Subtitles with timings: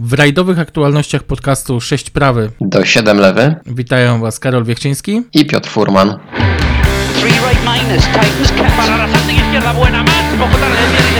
[0.00, 5.68] W rajdowych aktualnościach podcastu 6 prawy do 7 lewy witają Was Karol Wiechczyński i Piotr
[5.68, 6.18] Furman.
[7.20, 10.76] Three right minus, Titans para izquierda buena, más, poco tarde,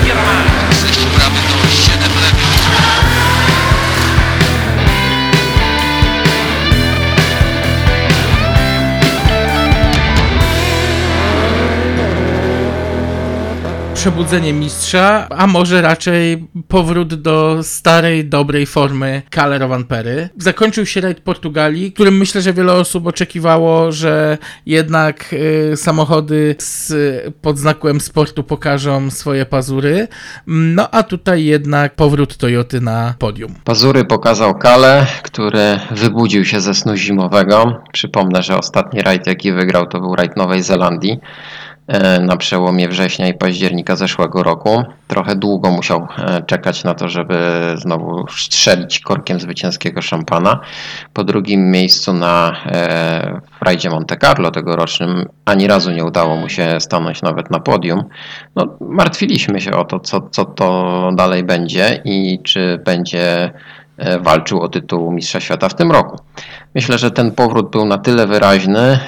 [0.07, 0.92] se más.
[14.03, 20.29] Przebudzenie mistrza, a może raczej powrót do starej, dobrej formy Kalle Rovanpery.
[20.39, 26.93] Zakończył się rajd Portugalii, którym myślę, że wiele osób oczekiwało, że jednak y, samochody z,
[27.43, 30.09] pod znakiem sportu pokażą swoje pazury.
[30.47, 33.55] No a tutaj jednak powrót Toyoty na podium.
[33.65, 37.83] Pazury pokazał Kale, który wybudził się ze snu zimowego.
[37.93, 41.21] Przypomnę, że ostatni rajd jaki wygrał to był rajd Nowej Zelandii.
[41.87, 44.83] E, na przełomie września i października zeszłego roku.
[45.09, 47.37] Trochę długo musiał e, czekać na to, żeby
[47.77, 50.61] znowu strzelić korkiem zwycięskiego szampana.
[51.13, 56.81] Po drugim miejscu na e, rajdzie Monte Carlo tegorocznym ani razu nie udało mu się
[56.81, 58.05] stanąć nawet na podium.
[58.57, 63.53] No, martwiliśmy się o to, co, co to dalej będzie i czy będzie
[64.21, 66.19] walczył o tytuł Mistrza Świata w tym roku.
[66.75, 68.99] Myślę, że ten powrót był na tyle wyraźny.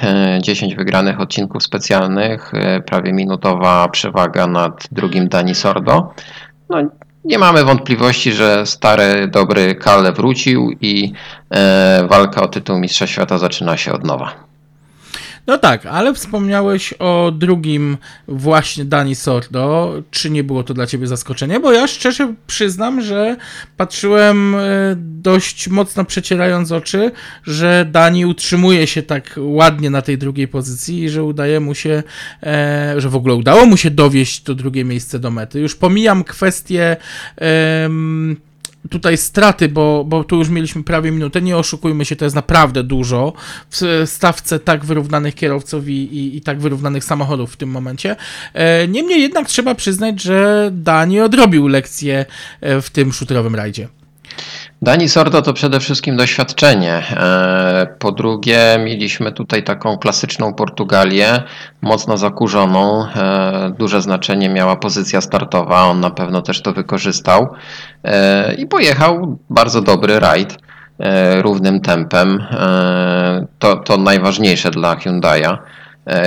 [0.42, 6.14] 10 e, wygranych odcinków specjalnych, e, prawie minutowa przewaga nad drugim Dani Sordo.
[6.70, 6.78] No,
[7.24, 11.12] nie mamy wątpliwości, że stary, dobry Kalle wrócił i
[12.08, 14.53] walka o tytuł Mistrza Świata zaczyna się od nowa.
[15.46, 17.96] No tak, ale wspomniałeś o drugim
[18.28, 19.94] właśnie Dani Sordo.
[20.10, 21.60] Czy nie było to dla ciebie zaskoczenie?
[21.60, 23.36] Bo ja szczerze przyznam, że
[23.76, 24.58] patrzyłem e,
[24.98, 27.10] dość mocno przecierając oczy,
[27.44, 32.02] że Dani utrzymuje się tak ładnie na tej drugiej pozycji i że udaje mu się,
[32.42, 35.60] e, że w ogóle udało mu się dowieść to drugie miejsce do mety.
[35.60, 36.96] Już pomijam kwestię
[38.90, 42.82] tutaj straty, bo, bo tu już mieliśmy prawie minutę, nie oszukujmy się, to jest naprawdę
[42.82, 43.32] dużo
[43.70, 48.16] w stawce tak wyrównanych kierowców i, i, i tak wyrównanych samochodów w tym momencie.
[48.54, 52.26] E, niemniej jednak trzeba przyznać, że Dani odrobił lekcję
[52.60, 53.88] e, w tym shooterowym rajdzie.
[54.84, 56.92] Dani Sordo to przede wszystkim doświadczenie.
[56.92, 61.42] E, po drugie, mieliśmy tutaj taką klasyczną Portugalię,
[61.82, 63.06] mocno zakurzoną.
[63.06, 67.46] E, duże znaczenie miała pozycja startowa, on na pewno też to wykorzystał
[68.04, 70.58] e, i pojechał bardzo dobry rajd
[71.40, 72.44] równym tempem.
[73.58, 75.56] To, to najważniejsze dla Hyundai'a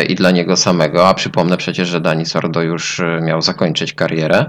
[0.10, 4.46] i dla niego samego, a przypomnę przecież, że Dani Sordo już miał zakończyć karierę,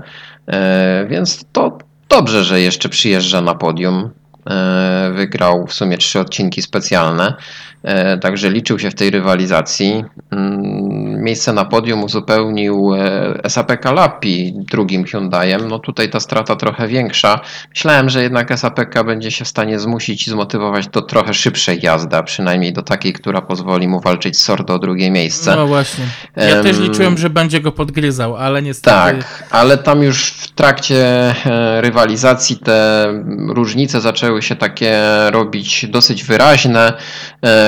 [1.09, 4.11] więc to dobrze, że jeszcze przyjeżdża na podium.
[4.51, 7.35] E, wygrał w sumie trzy odcinki specjalne.
[7.83, 10.05] E, także liczył się w tej rywalizacji.
[10.31, 15.69] Mm, miejsce na podium uzupełnił e, SAP Kalapi drugim Hyundaiem.
[15.69, 17.41] No tutaj ta strata trochę większa.
[17.71, 22.17] Myślałem, że jednak SAPK będzie się w stanie zmusić i zmotywować do trochę szybszej jazdy,
[22.17, 25.57] a przynajmniej do takiej, która pozwoli mu walczyć z Sordo o drugie miejsce.
[25.57, 26.05] No właśnie.
[26.37, 28.97] Ja um, też liczyłem, że będzie go podgryzał, ale niestety...
[28.97, 31.35] Tak, ale tam już w trakcie
[31.81, 33.07] rywalizacji te
[33.49, 35.01] różnice zaczęły się takie
[35.31, 36.93] robić dosyć wyraźne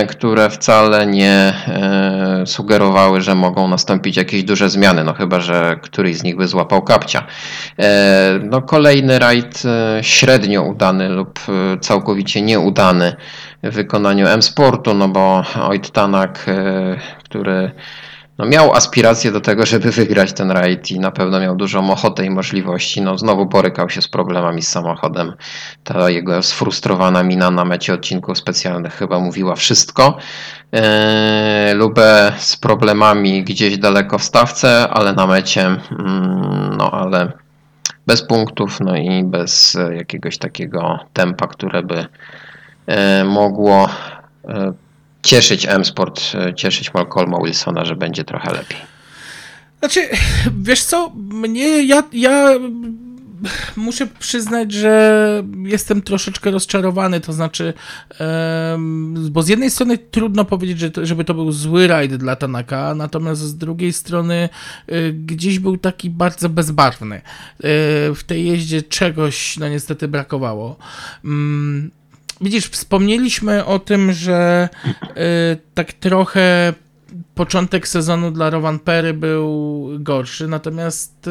[0.06, 6.16] które wcale nie e, sugerowały, że mogą nastąpić jakieś duże zmiany, no chyba, że któryś
[6.16, 7.26] z nich by złapał kapcia.
[7.78, 11.40] E, no kolejny rajd e, średnio udany lub
[11.80, 13.16] całkowicie nieudany
[13.62, 16.46] w wykonaniu M-Sportu, no bo Oit Tanak,
[17.24, 17.70] który
[18.40, 22.24] no miał aspiracje do tego, żeby wygrać ten rajd i na pewno miał dużą ochotę
[22.24, 23.02] i możliwości.
[23.02, 25.32] No znowu borykał się z problemami z samochodem.
[25.84, 30.16] Ta jego sfrustrowana mina na mecie odcinków specjalnych chyba mówiła wszystko.
[30.72, 37.32] Eee, Lubę z problemami gdzieś daleko w stawce, ale na mecie, mm, no ale
[38.06, 42.06] bez punktów, no i bez jakiegoś takiego tempa, które by
[42.86, 43.88] e, mogło
[44.48, 44.72] e,
[45.22, 48.78] cieszyć M-Sport, e, cieszyć Malcolma Wilsona, że będzie trochę lepiej.
[49.78, 50.08] Znaczy,
[50.62, 52.50] wiesz co, mnie, ja, ja
[53.76, 57.72] muszę przyznać, że jestem troszeczkę rozczarowany, to znaczy,
[59.30, 62.94] bo z jednej strony trudno powiedzieć, że to, żeby to był zły rajd dla Tanaka,
[62.94, 64.48] natomiast z drugiej strony
[64.86, 67.16] e, gdzieś był taki bardzo bezbarwny.
[67.16, 67.22] E,
[68.14, 70.76] w tej jeździe czegoś, no niestety brakowało.
[72.40, 76.74] Widzisz, wspomnieliśmy o tym, że y, tak trochę
[77.34, 81.30] początek sezonu dla Rowan Perry był gorszy, natomiast y,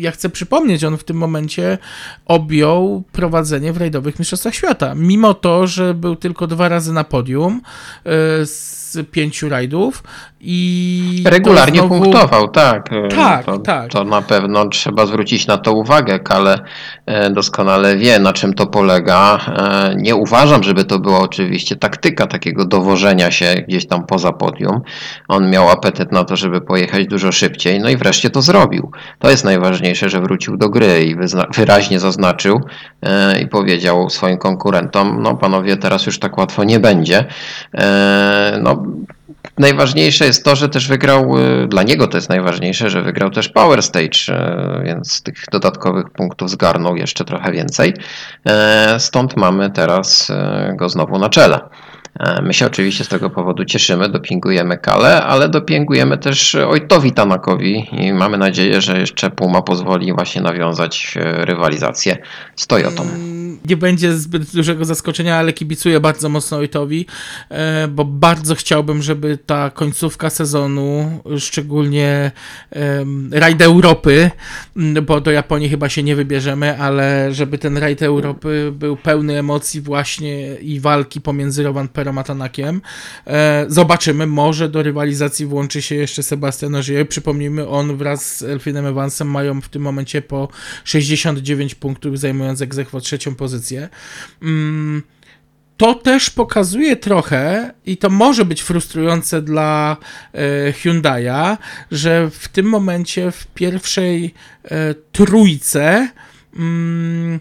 [0.00, 1.78] ja chcę przypomnieć, on w tym momencie
[2.26, 4.94] objął prowadzenie w rajdowych mistrzostwach świata.
[4.94, 7.60] Mimo to, że był tylko dwa razy na podium
[8.44, 8.80] z
[9.10, 10.02] pięciu rajdów
[10.40, 12.00] i regularnie znowu...
[12.00, 12.88] punktował, tak.
[13.16, 13.90] Tak, to, tak.
[13.90, 16.18] To na pewno trzeba zwrócić na to uwagę.
[16.18, 16.58] Kale
[17.06, 19.38] e, doskonale wie, na czym to polega.
[19.46, 24.80] E, nie uważam, żeby to była oczywiście taktyka takiego dowożenia się gdzieś tam poza podium.
[25.28, 28.90] On miał apetyt na to, żeby pojechać dużo szybciej, no i wreszcie to zrobił.
[29.18, 31.16] To jest najważniejsze, że wrócił do gry i
[31.56, 32.60] wyraźnie zaznaczył
[33.02, 37.24] e, i powiedział swoim konkurentom, no panowie, teraz już tak łatwo nie będzie.
[38.62, 38.84] No,
[39.58, 43.48] najważniejsze jest to, że też wygrał, y, dla niego to jest najważniejsze, że wygrał też
[43.48, 44.18] Power Stage,
[44.84, 47.94] więc tych dodatkowych punktów zgarnął jeszcze trochę więcej.
[48.46, 50.32] E, stąd mamy teraz
[50.74, 51.60] go znowu na czele.
[52.18, 57.88] E, my się oczywiście z tego powodu cieszymy, dopingujemy Kale, ale dopingujemy też Ojtowi Tanakowi
[57.92, 62.18] i mamy nadzieję, że jeszcze Puma pozwoli właśnie nawiązać e, rywalizację
[62.56, 63.02] z Toyotą.
[63.02, 67.06] Mm, nie będzie zbyt dużego zaskoczenia, ale kibicuję bardzo mocno Ojtowi,
[67.48, 72.30] e, bo bardzo chciałbym, żeby ta końcówka sezonu, szczególnie
[73.30, 74.30] rajd Europy,
[75.02, 79.80] bo do Japonii chyba się nie wybierzemy, ale żeby ten rajd Europy był pełny emocji
[79.80, 82.80] właśnie i walki pomiędzy Rowan Perą a Tanakiem.
[83.26, 87.08] E, zobaczymy, może do rywalizacji włączy się jeszcze Sebastian Ogier.
[87.08, 90.48] Przypomnijmy, on wraz z Elfinem Evansem mają w tym momencie po
[90.84, 93.88] 69 punktów, zajmując egzekwo trzecią pozycję pozycję.
[94.42, 95.02] Mm,
[95.76, 99.96] to też pokazuje trochę, i to może być frustrujące dla
[100.32, 101.56] e, Hyundai'a,
[101.90, 106.08] że w tym momencie w pierwszej e, trójce
[106.56, 107.40] mm,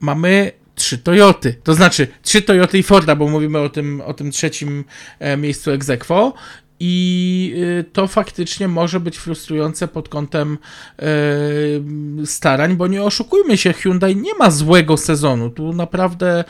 [0.00, 1.54] mamy trzy Toyoty.
[1.62, 4.84] To znaczy trzy Toyoty i Forda, bo mówimy o tym, o tym trzecim
[5.18, 6.34] e, miejscu egzekwo
[6.80, 10.58] i y, to faktycznie może być frustrujące pod kątem
[10.98, 15.50] yy, starań, bo nie oszukujmy się, Hyundai nie ma złego sezonu.
[15.50, 16.44] Tu naprawdę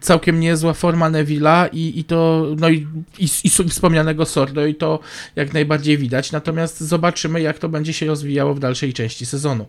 [0.00, 2.86] całkiem niezła forma Neville'a i, i to, no i,
[3.18, 4.98] i, i wspomnianego Sordo i to
[5.36, 6.32] jak najbardziej widać.
[6.32, 9.66] Natomiast zobaczymy, jak to będzie się rozwijało w dalszej części sezonu.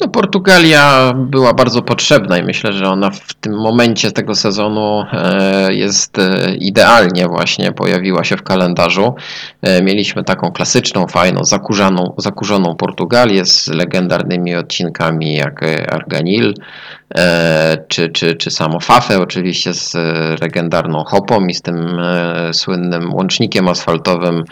[0.00, 5.74] No, Portugalia była bardzo potrzebna i myślę, że ona w tym momencie tego sezonu e,
[5.74, 9.14] jest e, idealnie właśnie pojawiła się w kalendarzu.
[9.62, 16.54] E, mieliśmy taką klasyczną, fajną, zakurzoną, zakurzoną Portugalię z legendarnymi odcinkami jak Arganil,
[17.88, 19.94] czy, czy, czy samo Fafę oczywiście z
[20.40, 22.00] legendarną hopą i z tym
[22.52, 24.44] słynnym łącznikiem asfaltowym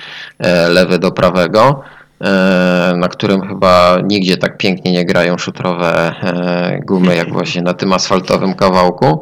[0.68, 1.82] lewy do prawego.
[2.22, 7.74] E, na którym chyba nigdzie tak pięknie nie grają szutrowe e, gumy, jak właśnie na
[7.74, 9.20] tym asfaltowym kawałku.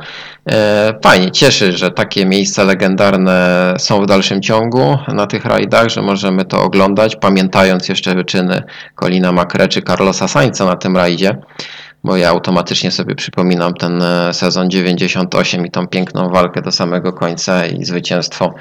[0.51, 6.03] E, fajnie, cieszy, że takie miejsca legendarne są w dalszym ciągu na tych rajdach, że
[6.03, 8.63] możemy to oglądać, pamiętając jeszcze wyczyny
[8.97, 11.37] Colina Macre czy Carlosa Sainza na tym rajdzie
[12.05, 17.67] bo ja automatycznie sobie przypominam ten sezon 98 i tą piękną walkę do samego końca
[17.67, 18.55] i zwycięstwo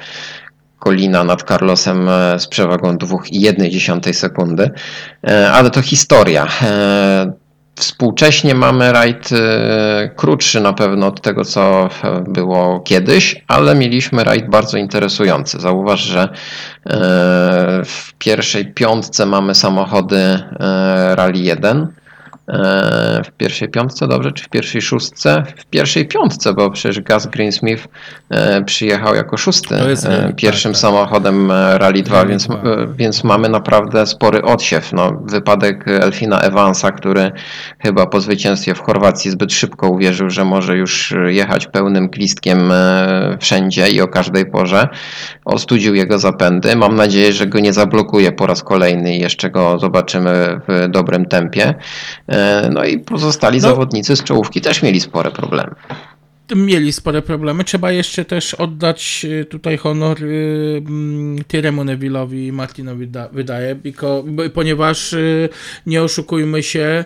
[0.80, 4.70] Kolina nad Carlosem e, z przewagą 2,1 sekundy,
[5.28, 6.46] e, ale to historia.
[6.62, 7.32] E,
[7.74, 9.28] współcześnie mamy rajd
[10.16, 11.88] krótszy na pewno od tego, co
[12.28, 15.60] było kiedyś, ale mieliśmy rajd bardzo interesujący.
[15.60, 16.28] Zauważ, że
[17.84, 20.38] w pierwszej piątce mamy samochody
[21.14, 21.99] Rally 1, E,
[23.24, 25.44] w pierwszej piątce, dobrze, czy w pierwszej szóstce?
[25.56, 27.88] W pierwszej piątce, bo przecież Gaz Greensmith
[28.30, 30.90] e, przyjechał jako szósty jest, e, pierwszym tak, tak.
[30.90, 32.48] samochodem Rally 2, więc,
[32.96, 34.92] więc mamy naprawdę spory odsiew.
[34.92, 37.32] No, wypadek Elfina Evansa, który
[37.78, 42.72] chyba po zwycięstwie w Chorwacji zbyt szybko uwierzył, że może już jechać pełnym klistkiem
[43.40, 44.88] wszędzie i o każdej porze.
[45.44, 46.76] Ostudził jego zapędy.
[46.76, 51.26] Mam nadzieję, że go nie zablokuje po raz kolejny i jeszcze go zobaczymy w dobrym
[51.26, 51.74] tempie.
[52.70, 53.68] No i pozostali no.
[53.68, 55.74] zawodnicy z czołówki też mieli spore problemy
[56.56, 57.64] mieli spore problemy.
[57.64, 63.76] Trzeba jeszcze też oddać y, tutaj honor y, mm, Tyremu Neville'owi i Martinowi wydaje,
[64.54, 65.48] ponieważ y,
[65.86, 67.04] nie oszukujmy się,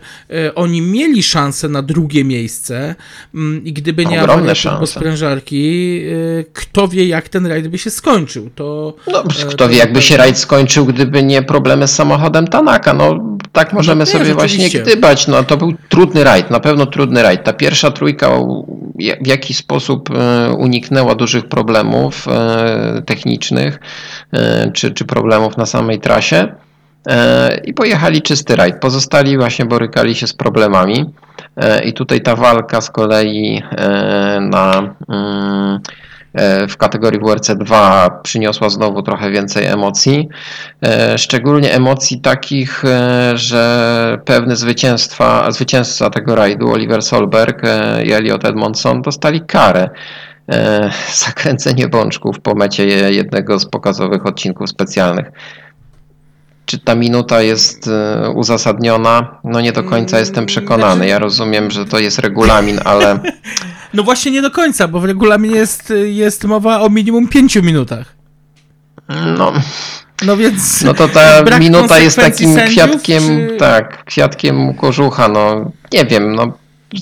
[0.54, 2.94] oni mieli szansę na drugie miejsce
[3.34, 4.54] mm, i gdyby nie awaria
[4.86, 6.00] sprężarki,
[6.52, 8.50] kto wie jak ten rajd by się skończył.
[8.54, 12.94] To, no, kto wie jakby się rajd skończył, gdyby nie problemy z samochodem Tanaka.
[12.94, 15.26] No, tak możemy no, sobie właśnie gdybać.
[15.26, 17.44] No, to był trudny rajd, na pewno trudny rajd.
[17.44, 18.30] Ta pierwsza trójka
[19.20, 23.80] w jaki sposób e, uniknęła dużych problemów e, technicznych
[24.32, 26.54] e, czy, czy problemów na samej trasie
[27.64, 28.80] i pojechali czysty rajd.
[28.80, 31.04] Pozostali właśnie borykali się z problemami
[31.84, 33.62] i tutaj ta walka z kolei
[34.40, 35.80] na mm,
[36.68, 40.28] w kategorii WRC 2 przyniosła znowu trochę więcej emocji.
[41.16, 42.82] Szczególnie emocji takich,
[43.34, 47.62] że pewny zwycięstwa, zwycięzca tego rajdu, Oliver Solberg
[48.04, 49.88] i Elliot Edmondson dostali karę
[51.26, 55.26] zakręcenie bączków po mecie jednego z pokazowych odcinków specjalnych.
[56.66, 59.38] Czy ta minuta jest e, uzasadniona?
[59.44, 60.94] No nie do końca jestem mm, przekonany.
[60.94, 63.18] Znaczy- ja rozumiem, że to jest regulamin, ale.
[63.94, 68.16] No właśnie nie do końca, bo w regulaminie jest, jest mowa o minimum 5 minutach.
[69.38, 69.52] No.
[70.26, 70.82] No więc.
[70.82, 73.56] No to ta minuta jest takim kwiatkiem, czy...
[73.58, 75.28] tak, kwiatkiem kożucha.
[75.28, 76.52] No nie wiem, no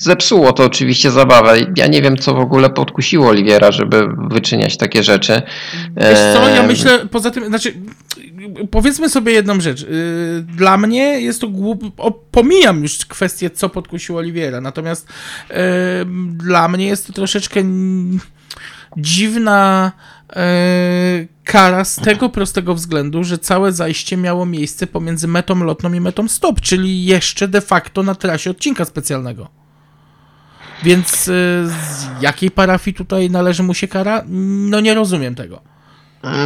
[0.00, 1.56] zepsuło to oczywiście zabawę.
[1.76, 5.42] Ja nie wiem, co w ogóle podkusiło Oliwiera, żeby wyczyniać takie rzeczy.
[5.96, 7.74] Wiesz co, ja myślę, poza tym, znaczy,
[8.70, 9.82] powiedzmy sobie jedną rzecz.
[9.82, 11.82] Y, dla mnie jest to głup...
[12.30, 15.08] pomijam już kwestię, co podkusiło Oliwiera, natomiast
[15.50, 15.56] yy,
[16.36, 17.62] dla mnie jest to troszeczkę
[18.96, 19.92] dziwna
[20.28, 20.42] yy,
[21.44, 26.28] kara z tego prostego względu, że całe zajście miało miejsce pomiędzy metą lotną i metą
[26.28, 29.61] stop, czyli jeszcze de facto na trasie odcinka specjalnego.
[30.84, 34.24] Więc y, z jakiej parafii tutaj należy mu się kara?
[34.28, 35.71] No nie rozumiem tego.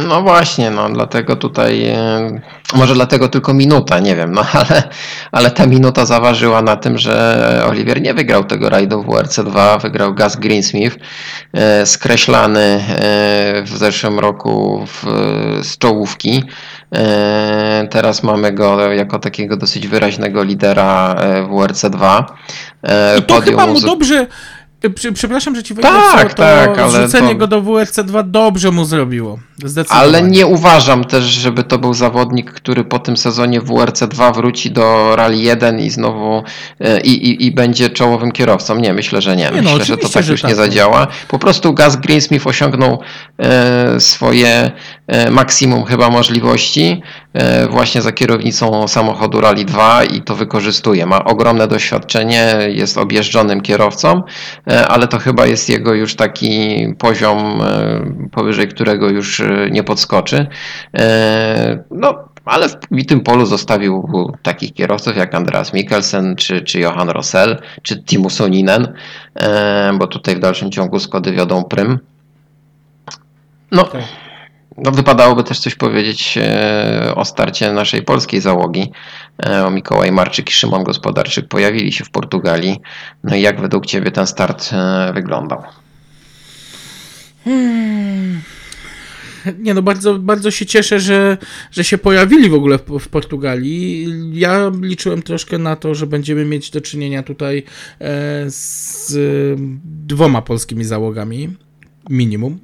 [0.07, 2.41] No właśnie, no dlatego tutaj, y,
[2.73, 4.83] może dlatego tylko minuta, nie wiem, no ale,
[5.31, 10.15] ale ta minuta zaważyła na tym, że Oliver nie wygrał tego rajdu w WRC2, wygrał
[10.15, 12.83] Gus Greensmith, y, skreślany
[13.63, 15.03] w zeszłym roku w,
[15.63, 16.43] z czołówki.
[17.89, 21.15] Teraz mamy go jako takiego dosyć wyraźnego lidera
[21.47, 22.23] w WRC2.
[23.19, 24.27] I to chyba mu dobrze,
[25.13, 27.35] Przepraszam, że ci wejdę tak, to tak, ale rzucenie to...
[27.35, 29.39] go do WRC2 dobrze mu zrobiło.
[29.89, 34.71] Ale nie uważam też, żeby to był zawodnik, który po tym sezonie w WRC2 wróci
[34.71, 36.43] do Rally 1 i znowu
[36.79, 38.79] e, i, i, i będzie czołowym kierowcą.
[38.79, 39.43] Nie, myślę, że nie.
[39.43, 40.51] nie no, myślę, no, że to tak że już tak.
[40.51, 41.07] nie zadziała.
[41.27, 42.99] Po prostu Gaz Greensmith osiągnął
[43.39, 44.71] e, swoje
[45.07, 47.01] e, maksimum chyba możliwości
[47.33, 51.05] e, właśnie za kierownicą samochodu Rally 2 i to wykorzystuje.
[51.05, 54.21] Ma ogromne doświadczenie, jest objeżdżonym kierowcą,
[54.67, 60.47] e, ale to chyba jest jego już taki poziom, e, powyżej którego już nie podskoczy.
[60.97, 64.09] E, no, ale w bitym polu zostawił
[64.43, 68.93] takich kierowców jak Andreas Mikkelsen, czy, czy Johan Rossell, czy Timo Soninen,
[69.35, 71.99] e, bo tutaj w dalszym ciągu Skody wiodą prym.
[73.71, 74.03] No, okay.
[74.77, 78.91] no wypadałoby też coś powiedzieć e, o starcie naszej polskiej załogi.
[79.65, 82.81] O Mikołaj Marczyk i Szymon Gospodarczyk pojawili się w Portugalii.
[83.23, 84.69] No i jak według Ciebie ten start
[85.13, 85.63] wyglądał?
[87.43, 88.41] Hmm.
[89.65, 91.37] Nie no, bardzo, bardzo się cieszę, że,
[91.71, 94.07] że się pojawili w ogóle w, w Portugalii.
[94.33, 97.63] Ja liczyłem troszkę na to, że będziemy mieć do czynienia tutaj
[97.99, 99.13] e, z
[99.83, 101.49] dwoma polskimi załogami
[102.09, 102.59] minimum.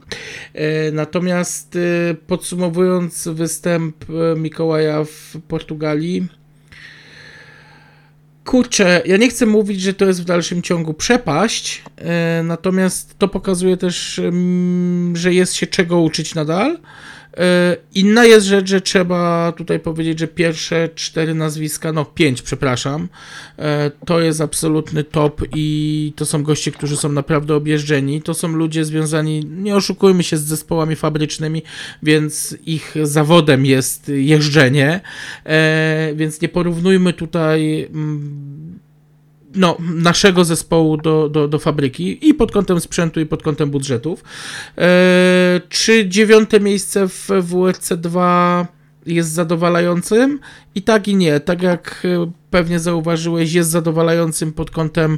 [0.54, 4.06] E, natomiast e, podsumowując występ
[4.38, 6.28] Mikołaja w Portugalii,
[8.46, 13.28] Kurczę, ja nie chcę mówić, że to jest w dalszym ciągu przepaść, e, natomiast to
[13.28, 16.80] pokazuje też, mm, że jest się czego uczyć nadal.
[17.38, 23.08] E, inna jest rzecz, że trzeba tutaj powiedzieć, że pierwsze cztery nazwiska, no pięć, przepraszam,
[23.60, 28.22] e, to jest absolutny top i to są goście, którzy są naprawdę objeżdżeni.
[28.22, 31.62] To są ludzie związani, nie oszukujmy się, z zespołami fabrycznymi,
[32.04, 35.02] więc ich zawodem jest jeżdżenie,
[35.46, 38.53] e, więc nie porównujmy tutaj mm,
[39.56, 44.24] no, naszego zespołu do, do, do fabryki i pod kątem sprzętu, i pod kątem budżetów.
[44.78, 48.68] E, czy dziewiąte miejsce w WRC 2
[49.06, 50.40] jest zadowalającym?
[50.76, 51.40] I tak i nie.
[51.40, 52.08] Tak jak
[52.50, 55.18] pewnie zauważyłeś, jest zadowalającym pod kątem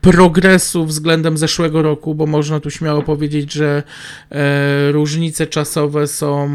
[0.00, 3.82] progresu względem zeszłego roku, bo można tu śmiało powiedzieć, że
[4.30, 6.48] e, różnice czasowe są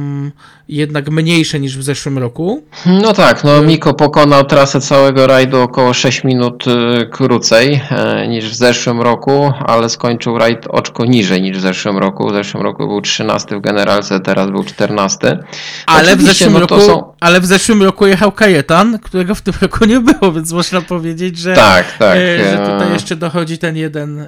[0.69, 2.63] jednak mniejsze niż w zeszłym roku.
[2.85, 8.49] No tak, no Miko pokonał trasę całego rajdu około 6 minut y, krócej e, niż
[8.49, 12.29] w zeszłym roku, ale skończył rajd oczko niżej niż w zeszłym roku.
[12.29, 15.39] W zeszłym roku był 13 w generalce, teraz był 14.
[15.85, 17.13] Ale w, zeszłym no roku, są...
[17.19, 21.37] ale w zeszłym roku jechał Kajetan, którego w tym roku nie było, więc można powiedzieć,
[21.37, 22.17] że, tak, tak.
[22.17, 24.27] E, że tutaj e, jeszcze dochodzi ten jeden,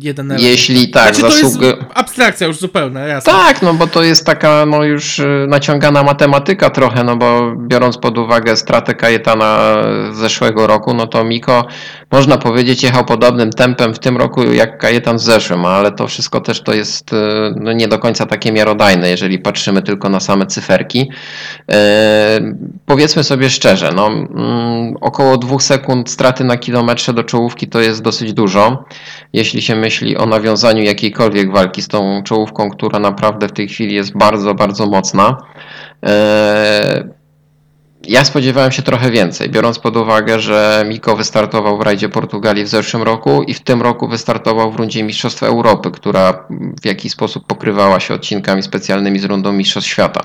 [0.00, 0.50] jeden element.
[0.50, 1.70] Jeśli tak, znaczy, zasługę...
[1.70, 3.32] to jest abstrakcja już zupełna, jasne.
[3.32, 8.18] Tak, no bo to jest taka no już naciągana matematyka trochę, no bo biorąc pod
[8.18, 9.82] uwagę stratę Kajetana
[10.12, 11.66] z zeszłego roku, no to Miko
[12.12, 16.40] można powiedzieć jechał podobnym tempem w tym roku jak Kajetan w zeszłym, ale to wszystko
[16.40, 17.10] też to jest
[17.56, 21.10] no, nie do końca takie miarodajne, jeżeli patrzymy tylko na same cyferki.
[22.86, 27.91] Powiedzmy sobie szczerze, no, mm, około dwóch sekund straty na kilometrze do czołówki to jest
[27.92, 28.84] jest dosyć dużo,
[29.32, 33.94] jeśli się myśli o nawiązaniu jakiejkolwiek walki z tą czołówką, która naprawdę w tej chwili
[33.94, 35.36] jest bardzo, bardzo mocna.
[36.06, 37.08] E,
[38.04, 42.68] ja spodziewałem się trochę więcej, biorąc pod uwagę, że Miko wystartował w rajdzie Portugalii w
[42.68, 46.46] zeszłym roku i w tym roku wystartował w rundzie Mistrzostw Europy, która
[46.82, 50.20] w jakiś sposób pokrywała się odcinkami specjalnymi z rundą Mistrzostw Świata.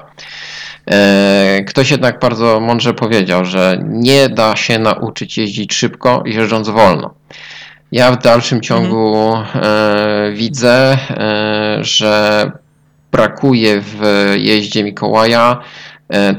[0.92, 7.14] E, ktoś jednak bardzo mądrze powiedział, że nie da się nauczyć jeździć szybko jeżdżąc wolno.
[7.92, 10.36] Ja w dalszym ciągu mhm.
[10.36, 12.52] widzę, e, że
[13.12, 14.02] brakuje w
[14.36, 15.62] jeździe Mikołaja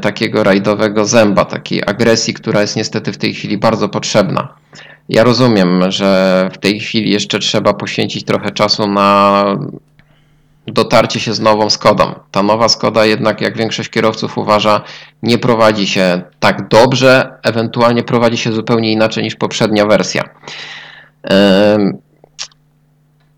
[0.01, 4.49] takiego rajdowego zęba, takiej agresji, która jest niestety w tej chwili bardzo potrzebna.
[5.09, 9.45] Ja rozumiem, że w tej chwili jeszcze trzeba poświęcić trochę czasu na
[10.67, 12.15] dotarcie się z nową Skodą.
[12.31, 14.81] Ta nowa Skoda jednak, jak większość kierowców uważa,
[15.23, 20.25] nie prowadzi się tak dobrze, ewentualnie prowadzi się zupełnie inaczej niż poprzednia wersja.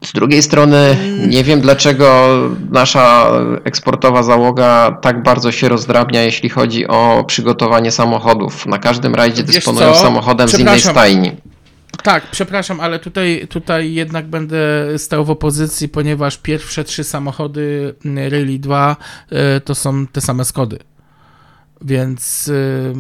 [0.05, 0.97] Z drugiej strony
[1.29, 2.39] nie wiem dlaczego
[2.71, 3.31] nasza
[3.65, 8.67] eksportowa załoga tak bardzo się rozdrabnia, jeśli chodzi o przygotowanie samochodów.
[8.67, 11.33] Na każdym rajdzie dysponują samochodem z innej stajni.
[12.03, 14.59] Tak, przepraszam, ale tutaj, tutaj jednak będę
[14.99, 18.97] stał w opozycji, ponieważ pierwsze trzy samochody Rally 2
[19.33, 20.79] y, to są te same Skody.
[21.83, 22.95] Więc y,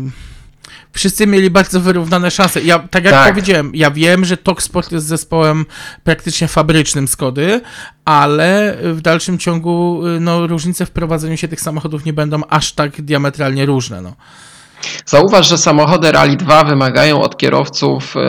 [0.92, 2.60] wszyscy mieli bardzo wyrównane szanse.
[2.60, 3.28] Ja, tak jak tak.
[3.28, 5.66] powiedziałem, ja wiem, że Toksport jest zespołem
[6.04, 7.60] praktycznie fabrycznym Skody,
[8.04, 12.72] ale w dalszym ciągu y, no, różnice w prowadzeniu się tych samochodów nie będą aż
[12.72, 14.02] tak diametralnie różne.
[14.02, 14.16] No.
[15.06, 18.20] Zauważ, że samochody Rally 2 wymagają od kierowców e,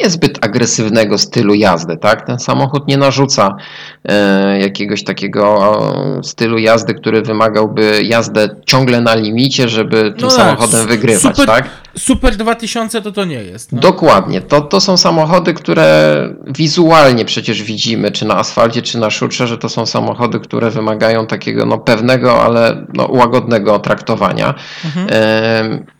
[0.00, 2.26] niezbyt agresywnego stylu jazdy, tak?
[2.26, 3.56] Ten samochód nie narzuca
[4.04, 5.78] e, jakiegoś takiego
[6.22, 11.46] stylu jazdy, który wymagałby jazdę ciągle na limicie, żeby tym no tak, samochodem wygrywać, super,
[11.46, 11.68] tak?
[11.98, 13.72] Super 2000 to to nie jest.
[13.72, 13.80] No.
[13.80, 14.40] Dokładnie.
[14.40, 19.58] To, to są samochody, które wizualnie przecież widzimy, czy na asfalcie, czy na szutrze, że
[19.58, 24.54] to są samochody, które wymagają takiego no, pewnego, ale no, łagodnego traktowania.
[24.84, 25.06] Mhm.
[25.10, 25.97] E,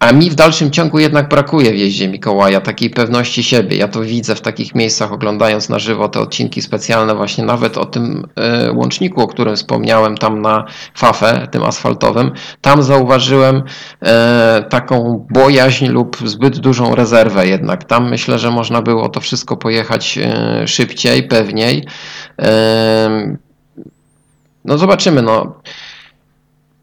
[0.00, 3.76] a mi w dalszym ciągu jednak brakuje w jeździe Mikołaja takiej pewności siebie.
[3.76, 7.84] Ja to widzę w takich miejscach, oglądając na żywo te odcinki specjalne, właśnie nawet o
[7.84, 10.64] tym e, łączniku, o którym wspomniałem, tam na
[10.94, 12.32] Fafę, tym asfaltowym.
[12.60, 13.62] Tam zauważyłem
[14.02, 17.84] e, taką bojaźń lub zbyt dużą rezerwę jednak.
[17.84, 21.86] Tam myślę, że można było to wszystko pojechać e, szybciej, pewniej.
[24.64, 25.22] No zobaczymy.
[25.22, 25.60] No.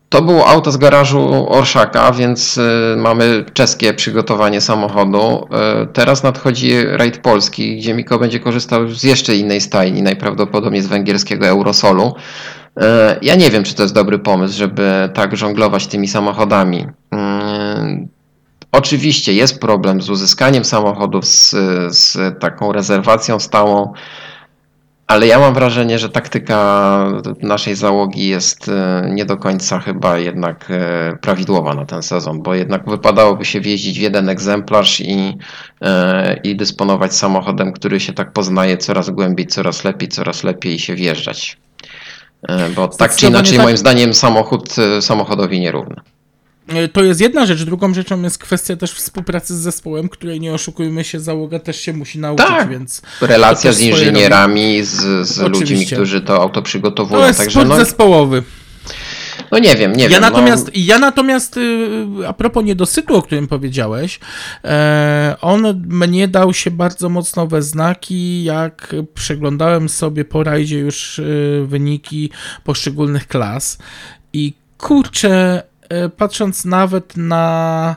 [0.10, 5.48] To było auto z garażu Orszaka, więc y, mamy czeskie przygotowanie samochodu.
[5.84, 10.88] Y, teraz nadchodzi rajd polski, gdzie Miko będzie korzystał z jeszcze innej stajni, najprawdopodobniej z
[10.88, 12.16] węgierskiego Eurosolu.
[12.78, 12.84] Y,
[13.22, 16.88] ja nie wiem, czy to jest dobry pomysł, żeby tak żonglować tymi samochodami.
[18.72, 21.56] Oczywiście jest problem z uzyskaniem samochodów z,
[21.96, 23.94] z taką rezerwacją stałą.
[25.08, 27.08] Ale ja mam wrażenie, że taktyka
[27.42, 32.56] naszej załogi jest e, nie do końca chyba jednak e, prawidłowa na ten sezon, bo
[32.56, 35.38] jednak wypadałoby się wjeździć w jeden egzemplarz i,
[35.82, 40.80] e, i dysponować samochodem, który się tak poznaje coraz głębiej, coraz lepiej, coraz lepiej i
[40.80, 41.58] się wjeżdżać.
[42.76, 43.66] Bo tak czy inaczej, tak...
[43.66, 45.96] moim zdaniem, samochód samochodowi nierówny.
[46.68, 47.64] E, to jest jedna rzecz.
[47.64, 51.94] Drugą rzeczą jest kwestia też współpracy z zespołem, której nie oszukujmy się, załoga też się
[51.94, 52.70] musi nauczyć, tak.
[52.70, 53.02] więc...
[53.22, 57.22] Relacja z inżynierami, z, z ludźmi, którzy to auto przygotowują.
[57.22, 57.76] To jest Także, sport no...
[57.76, 58.44] zespołowy.
[59.52, 60.22] No nie wiem, nie ja wiem.
[60.22, 60.72] Natomiast, no...
[60.76, 64.20] Ja natomiast, y, a propos niedosytu, o którym powiedziałeś,
[64.64, 71.20] e, on mnie dał się bardzo mocno we znaki, jak przeglądałem sobie po rajdzie już
[71.20, 72.30] y, wyniki
[72.64, 73.78] poszczególnych klas
[74.34, 75.64] i kurczę,
[76.18, 77.96] patrząc nawet na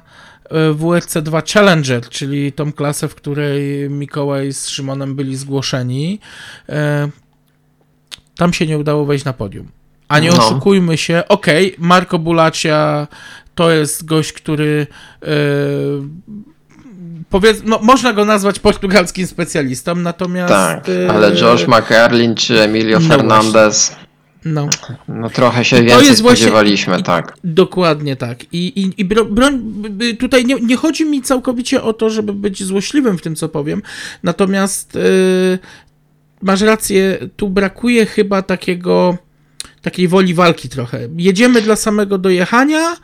[0.51, 6.21] e, WRC2 Challenger, czyli tą klasę, w której Mikołaj z Szymonem byli zgłoszeni,
[6.69, 7.09] e,
[8.37, 9.69] tam się nie udało wejść na podium.
[10.09, 10.47] A nie no.
[10.47, 13.09] oszukujmy się, okej, okay, Marco Bulacia
[13.55, 14.87] to jest gość, który
[17.31, 20.53] powiedz, no, można go nazwać portugalskim specjalistą, natomiast...
[20.53, 23.89] Tak, ale Josh McErlin czy Emilio no Fernandez...
[23.89, 24.10] Właśnie.
[24.45, 24.69] No.
[25.09, 27.37] no trochę się więcej spodziewaliśmy, właśnie, tak.
[27.45, 28.45] Dokładnie tak.
[28.53, 29.83] I, i, i broń,
[30.19, 33.83] tutaj nie, nie, chodzi mi całkowicie o to, żeby być złośliwym w tym, co powiem,
[34.23, 35.59] natomiast yy,
[36.43, 39.19] masz rację, tu brakuje chyba takiego
[39.83, 40.99] takiej woli walki trochę.
[41.17, 42.97] Jedziemy dla samego dojechania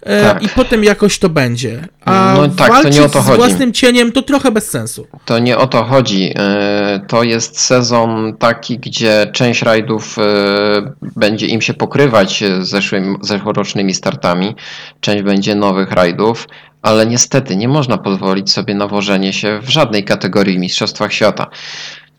[0.00, 0.42] e, tak.
[0.42, 1.88] i potem jakoś to będzie.
[2.04, 3.34] A no tak, to nie o to chodzi.
[3.34, 5.06] z własnym cieniem to trochę bez sensu.
[5.24, 6.32] To nie o to chodzi.
[6.36, 13.16] E, to jest sezon taki, gdzie część rajdów e, będzie im się pokrywać z zeszłym,
[13.20, 14.54] zeszłorocznymi startami,
[15.00, 16.48] część będzie nowych rajdów,
[16.82, 21.46] ale niestety nie można pozwolić sobie na wożenie się w żadnej kategorii Mistrzostwach Świata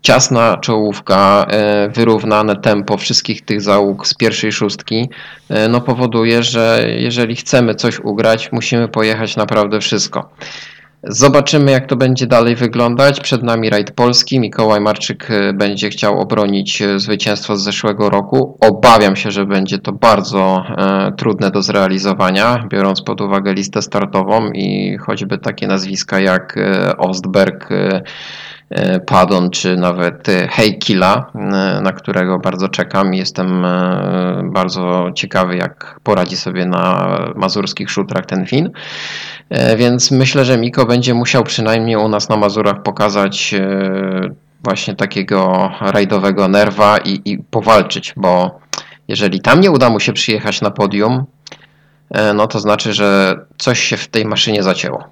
[0.06, 5.08] ciasna czołówka, e, wyrównane tempo wszystkich tych załóg z pierwszej szóstki,
[5.48, 10.30] e, no powoduje, że jeżeli chcemy coś ugrać, musimy pojechać naprawdę wszystko.
[11.02, 13.20] Zobaczymy, jak to będzie dalej wyglądać.
[13.20, 14.40] Przed nami rajd polski.
[14.40, 18.58] Mikołaj Marczyk e, będzie chciał obronić zwycięstwo z zeszłego roku.
[18.60, 24.50] Obawiam się, że będzie to bardzo e, trudne do zrealizowania, biorąc pod uwagę listę startową
[24.50, 27.72] i choćby takie nazwiska jak e, Ostberg.
[27.72, 28.02] E,
[29.06, 31.38] Padon, czy nawet e, Heikila, e,
[31.82, 33.14] na którego bardzo czekam.
[33.14, 33.66] Jestem
[34.44, 38.70] bardzo ciekawy, jak poradzi sobie na mazurskich szutrach ten Fin.
[39.76, 43.54] Więc myślę, że Miko będzie musiał przynajmniej u nas na Mazurach pokazać
[44.64, 48.60] właśnie takiego rajdowego nerwa i, i powalczyć, bo
[49.08, 51.24] jeżeli tam nie uda mu się przyjechać na podium,
[52.34, 55.04] no to znaczy, że coś się w tej maszynie zacięło.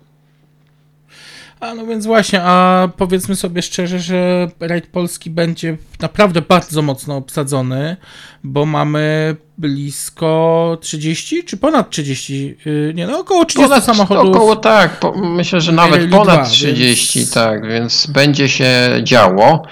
[1.64, 7.16] A no więc właśnie, a powiedzmy sobie szczerze, że rajd polski będzie naprawdę bardzo mocno
[7.16, 7.96] obsadzony,
[8.44, 14.36] bo mamy blisko 30 czy ponad 30, yy, nie no około 30 ponad, samochodów.
[14.36, 17.32] Około tak, po, myślę, że nawet ponad 30, więc...
[17.32, 18.70] tak, więc będzie się
[19.02, 19.62] działo.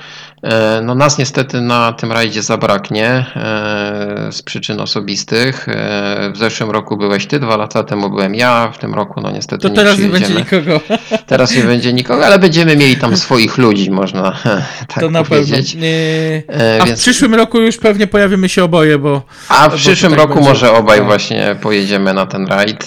[0.42, 3.91] E, no nas niestety na tym rajdzie zabraknie e,
[4.32, 5.68] z przyczyn osobistych.
[5.68, 9.30] E, w zeszłym roku byłeś ty, dwa lata temu byłem ja, w tym roku no
[9.30, 10.80] niestety to nie teraz nie będzie nikogo.
[11.26, 14.32] Teraz nie będzie nikogo, ale będziemy mieli tam swoich ludzi, można
[14.88, 15.72] tak to na powiedzieć.
[15.72, 16.82] Pewno.
[16.82, 16.98] A Więc...
[16.98, 19.22] w przyszłym roku już pewnie pojawimy się oboje, bo...
[19.48, 20.48] A w przyszłym tak roku będzie...
[20.48, 21.04] może obaj no.
[21.04, 22.86] właśnie pojedziemy na ten rajd.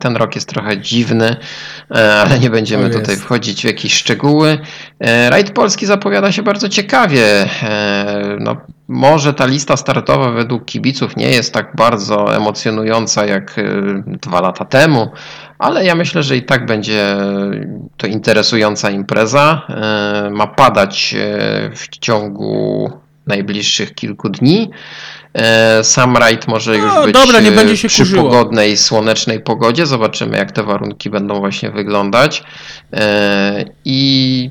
[0.00, 1.36] Ten rok jest trochę dziwny,
[2.24, 4.58] ale nie będziemy tutaj wchodzić w jakieś szczegóły.
[5.28, 7.48] Rajd polski zapowiada się bardzo ciekawie.
[7.62, 8.56] E, no,
[8.88, 13.62] może ta lista startowa według kibiców nie jest tak bardzo emocjonująca jak e,
[14.06, 15.10] dwa lata temu,
[15.58, 17.16] ale ja myślę, że i tak będzie
[17.96, 19.62] to interesująca impreza.
[19.68, 21.14] E, ma padać
[21.74, 22.90] w ciągu
[23.26, 24.70] najbliższych kilku dni.
[25.82, 28.22] Sam rajd może już no, być dobra, nie będzie się przy kurzyło.
[28.22, 29.86] pogodnej, słonecznej pogodzie.
[29.86, 32.44] Zobaczymy, jak te warunki będą właśnie wyglądać.
[33.84, 34.50] I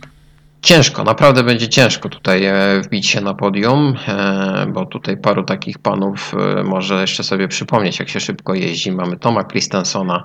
[0.63, 5.79] ciężko, naprawdę będzie ciężko tutaj e, wbić się na podium, e, bo tutaj paru takich
[5.79, 8.91] panów e, może jeszcze sobie przypomnieć, jak się szybko jeździ.
[8.91, 10.23] Mamy Toma Christensona,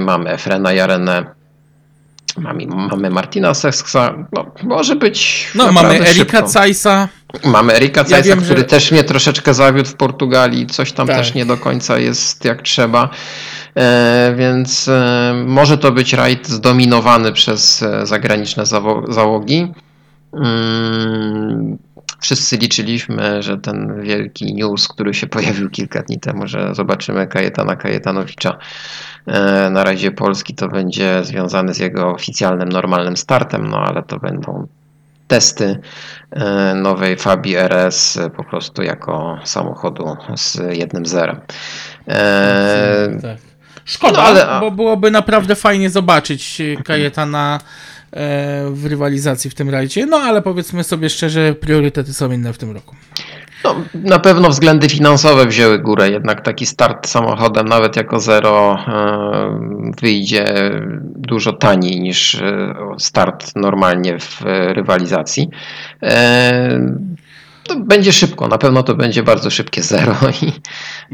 [0.00, 1.41] mamy Efrena Jarenę,
[2.38, 5.48] mamy, mamy Martina Seksa, no, może być.
[5.54, 7.08] No, mamy Erika Cajsa.
[7.44, 8.64] Mamy Erika Cajsa, ja który że...
[8.64, 11.16] też mnie troszeczkę zawiódł w Portugalii, coś tam tak.
[11.16, 13.08] też nie do końca jest jak trzeba.
[13.74, 18.66] E, więc e, może to być rajd zdominowany przez e, zagraniczne
[19.08, 19.72] załogi.
[20.34, 21.78] Mm,
[22.22, 27.76] wszyscy liczyliśmy, że ten wielki news, który się pojawił kilka dni temu, że zobaczymy Kajetana
[27.76, 28.58] Kajetanowicza
[29.70, 34.66] na razie Polski, to będzie związany z jego oficjalnym, normalnym startem, no ale to będą
[35.28, 35.80] testy
[36.74, 41.40] nowej Fabii RS po prostu jako samochodu z jednym zerem.
[43.22, 43.36] Tak.
[43.84, 44.60] Szkoda, no, ale...
[44.60, 48.01] bo byłoby naprawdę fajnie zobaczyć Kajetana e,
[48.70, 50.06] w rywalizacji w tym rajdzie.
[50.06, 52.96] No ale powiedzmy sobie szczerze, priorytety są inne w tym roku.
[53.64, 59.92] No, na pewno względy finansowe wzięły górę, jednak taki start samochodem, nawet jako zero, e,
[60.00, 60.72] wyjdzie
[61.16, 65.48] dużo taniej niż e, start normalnie w rywalizacji
[67.64, 70.52] to będzie szybko, na pewno to będzie bardzo szybkie zero i,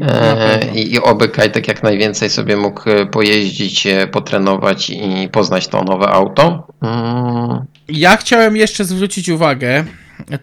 [0.01, 5.83] e, i, i oby Kajtek jak najwięcej sobie mógł pojeździć, e, potrenować i poznać to
[5.83, 6.67] nowe auto.
[6.81, 7.65] Mm.
[7.89, 9.85] Ja chciałem jeszcze zwrócić uwagę,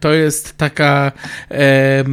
[0.01, 1.13] to jest taka
[1.51, 2.05] e,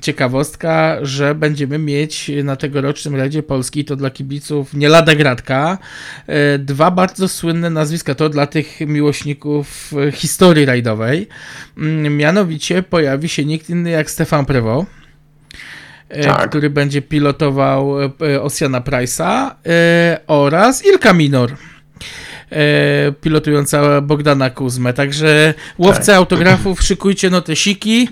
[0.00, 5.78] ciekawostka, że będziemy mieć na tegorocznym Radzie Polski, to dla kibiców nie lada gratka,
[6.26, 11.28] e, dwa bardzo słynne nazwiska, to dla tych miłośników historii rajdowej.
[11.78, 14.86] Mm, mianowicie pojawi się nikt inny jak Stefan Prevo.
[16.08, 16.48] E, tak.
[16.48, 21.56] który będzie pilotował e, Oceana Price'a e, oraz Ilka Minor e,
[23.20, 24.92] pilotująca Bogdana Kuzmę.
[24.92, 26.16] Także łowcy tak.
[26.16, 28.08] autografów, szykujcie notesiki.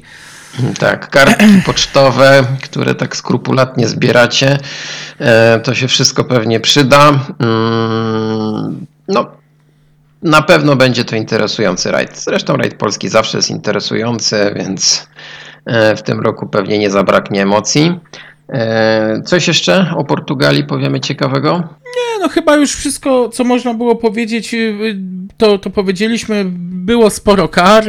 [0.78, 4.58] Tak, kartki pocztowe, które tak skrupulatnie zbieracie,
[5.18, 7.08] e, to się wszystko pewnie przyda.
[7.40, 9.26] Mm, no,
[10.22, 12.18] na pewno będzie to interesujący rajd.
[12.18, 15.08] Zresztą rajd polski zawsze jest interesujący, więc
[15.96, 18.00] w tym roku pewnie nie zabraknie emocji.
[19.24, 21.68] Coś jeszcze o Portugalii powiemy ciekawego?
[21.96, 24.96] Nie, no chyba już wszystko, co można było powiedzieć, y, y,
[25.36, 26.44] to, to powiedzieliśmy.
[26.86, 27.84] Było sporo kar.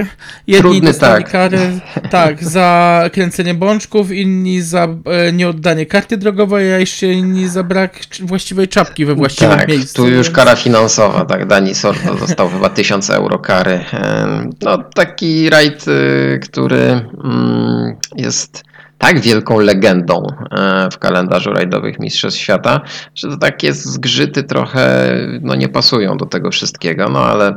[0.48, 1.32] Jedni Trudny, dostali tak.
[1.32, 1.60] kary
[2.10, 8.00] tak, za kręcenie bączków, inni za e, nieoddanie karty drogowej, a jeszcze inni za brak
[8.22, 9.96] właściwej czapki we właściwym tak, miejscu.
[9.96, 13.84] tu już kara finansowa, tak, Dani Sordo dostał chyba 1000 euro kary.
[14.62, 18.64] No taki rajd, y, który mm, jest
[18.98, 22.82] tak wielką legendą e, w kalendarzu rajdowych Mistrzostw Świata,
[23.16, 25.10] że to takie zgrzyty trochę
[25.42, 27.48] no, nie pasują do tego wszystkiego, no ale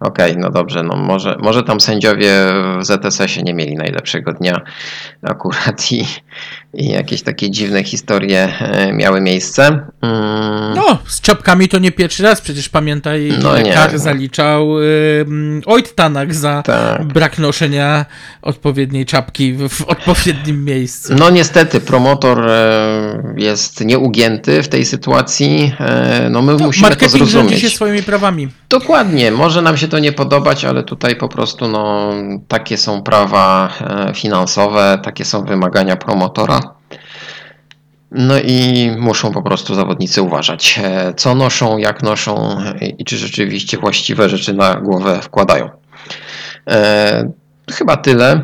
[0.00, 2.32] okej, okay, no dobrze, no może, może tam sędziowie
[2.80, 4.60] w ZSS-ie nie mieli najlepszego dnia
[5.22, 6.04] akurat i,
[6.74, 9.66] i jakieś takie dziwne historie e, miały miejsce.
[10.02, 10.74] Mm.
[10.76, 15.24] No, z czapkami to nie pierwszy raz, przecież pamiętaj, no kar zaliczał y,
[15.66, 17.04] Ojt Tanak za tak.
[17.04, 18.06] brak noszenia
[18.42, 21.14] odpowiedniej czapki w, w, odpowiednim miejscu.
[21.18, 27.08] No niestety, promotor e, jest nieugięty w tej sytuacji, e, no my no, musimy to
[27.08, 27.60] zrozumieć.
[27.60, 28.48] się swoimi prawami.
[28.68, 32.12] Dokładnie, może nam się to nie podobać, ale tutaj po prostu no,
[32.48, 33.68] takie są prawa
[34.14, 36.65] finansowe, takie są wymagania promotora.
[38.10, 42.58] No i muszą po prostu zawodnicy uważać, e, co noszą, jak noszą
[42.98, 45.70] i czy rzeczywiście właściwe rzeczy na głowę wkładają.
[46.68, 47.30] E,
[47.70, 48.42] chyba tyle.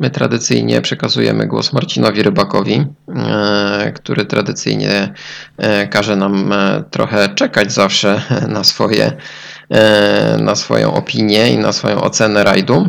[0.00, 5.12] My tradycyjnie przekazujemy głos Marcinowi Rybakowi, e, który tradycyjnie
[5.90, 6.54] każe nam
[6.90, 9.12] trochę czekać zawsze na swoje
[10.38, 12.88] na swoją opinię i na swoją ocenę rajdu,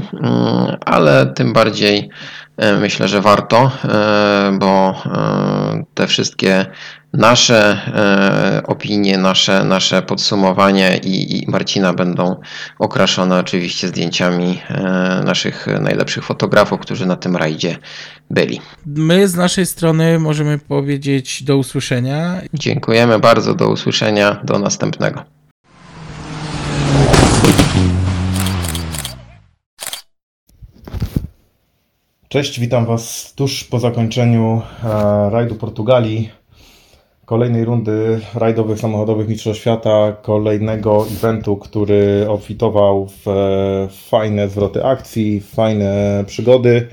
[0.86, 6.66] ale tym bardziej E, myślę, że warto, e, bo e, te wszystkie
[7.14, 7.82] nasze
[8.68, 12.36] opinie, nasze, nasze podsumowania i, i Marcina będą
[12.80, 14.62] okraszone oczywiście zdjęciami
[15.24, 17.78] naszych najlepszych fotografów, którzy na tym rajdzie
[18.30, 18.62] byli.
[18.86, 22.42] My z naszej strony możemy powiedzieć do usłyszenia.
[22.54, 25.37] Dziękujemy bardzo, do usłyszenia, do następnego.
[32.30, 36.30] Cześć, witam Was tuż po zakończeniu e, rajdu Portugalii,
[37.26, 45.42] kolejnej rundy rajdowych samochodowych Mistrzostw Świata, kolejnego eventu, który obfitował w e, fajne zwroty akcji,
[45.42, 46.88] fajne przygody.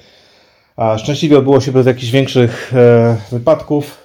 [0.77, 3.99] A szczęśliwie odbyło się bez jakichś większych e, wypadków,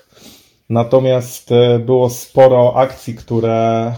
[0.70, 3.94] natomiast było sporo akcji, które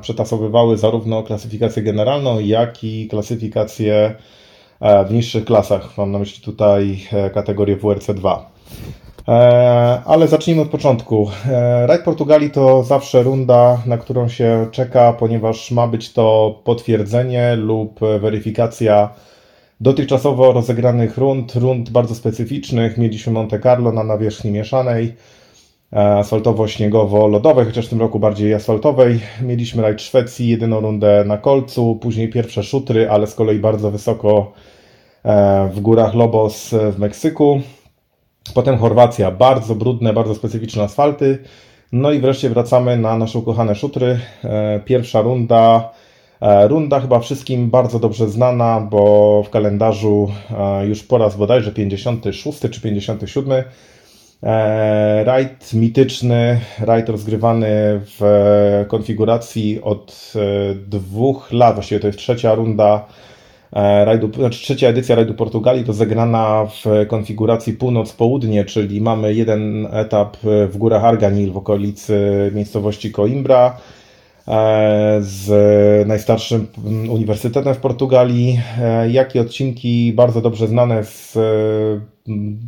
[0.00, 4.14] przetasowywały zarówno klasyfikację generalną, jak i klasyfikację
[4.80, 5.98] w niższych klasach.
[5.98, 8.50] Mam na myśli tutaj e, kategorię WRC 2.
[9.28, 9.32] E,
[10.04, 11.30] ale zacznijmy od początku.
[11.86, 18.00] Rajd Portugalii to zawsze runda, na którą się czeka, ponieważ ma być to potwierdzenie lub
[18.20, 19.10] weryfikacja
[19.80, 22.98] dotychczasowo rozegranych rund, rund bardzo specyficznych.
[22.98, 25.14] Mieliśmy Monte Carlo na nawierzchni mieszanej,
[25.92, 29.20] asfaltowo-śniegowo-lodowej, chociaż w tym roku bardziej asfaltowej.
[29.42, 34.52] Mieliśmy rajd Szwecji, jedyną rundę na kolcu, później pierwsze szutry, ale z kolei bardzo wysoko
[35.24, 37.60] e, w górach Lobos w Meksyku.
[38.54, 41.38] Potem Chorwacja, bardzo brudne, bardzo specyficzne asfalty.
[41.92, 44.18] No i wreszcie wracamy na nasze ukochane szutry.
[44.44, 45.90] E, pierwsza runda,
[46.40, 50.32] e, runda chyba wszystkim bardzo dobrze znana, bo w kalendarzu
[50.88, 53.64] już po raz bodajże 56 czy 57 E,
[55.24, 57.66] rajd mityczny, rajd rozgrywany
[58.04, 63.06] w konfiguracji od e, dwóch lat, właściwie to jest trzecia runda
[63.72, 69.88] e, rajdu, znaczy trzecia edycja rajdu Portugalii, to zagrana w konfiguracji północ-południe, czyli mamy jeden
[69.92, 73.76] etap w górach Arganil w okolicy miejscowości Coimbra
[75.20, 75.48] z
[76.06, 76.66] najstarszym
[77.10, 78.60] uniwersytetem w Portugalii,
[79.08, 81.38] jak i odcinki bardzo dobrze znane z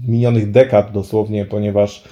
[0.08, 2.04] minionych dekad dosłownie, ponieważ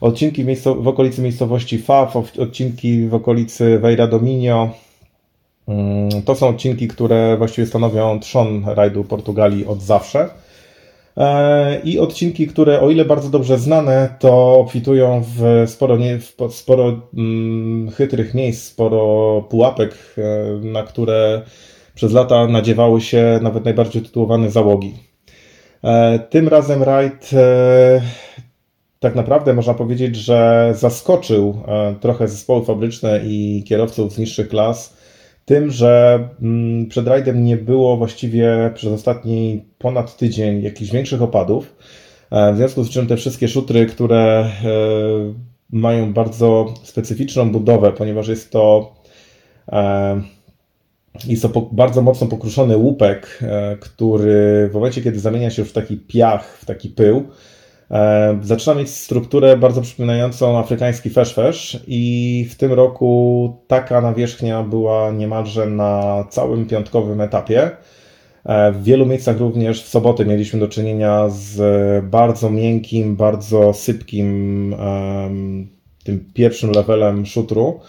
[0.00, 4.70] odcinki w, w okolicy miejscowości Faf, odcinki w okolicy Veira do Minho,
[5.68, 10.28] mm, to są odcinki, które właściwie stanowią trzon rajdu Portugalii od zawsze.
[11.16, 16.54] E, I odcinki, które o ile bardzo dobrze znane, to obfitują w sporo, nie, w
[16.54, 20.22] sporo mm, chytrych miejsc, sporo pułapek, e,
[20.66, 21.42] na które
[21.94, 24.94] przez lata nadziewały się nawet najbardziej tytułowane załogi.
[25.84, 26.82] E, tym razem
[27.32, 28.00] e,
[29.00, 31.62] tak naprawdę można powiedzieć, że zaskoczył
[32.00, 34.95] trochę zespoły fabryczne i kierowców z niższych klas
[35.46, 41.76] tym, że mm, przed rajdem nie było właściwie przez ostatni ponad tydzień jakichś większych opadów.
[42.52, 44.50] W związku z czym te wszystkie szutry, które
[45.70, 48.94] mają bardzo specyficzną budowę, ponieważ jest to
[51.26, 53.40] Jest to bardzo mocno pokruszony łupek,
[53.80, 57.28] który w momencie, kiedy zamienia się już w taki piach, w taki pył,
[58.42, 65.66] zaczyna mieć strukturę bardzo przypominającą afrykański feszfesz i w tym roku taka nawierzchnia była niemalże
[65.66, 67.70] na całym piątkowym etapie.
[68.44, 74.74] E, w wielu miejscach również w soboty mieliśmy do czynienia z bardzo miękkim, bardzo sypkim
[76.04, 77.80] tym pierwszym levelem szutru.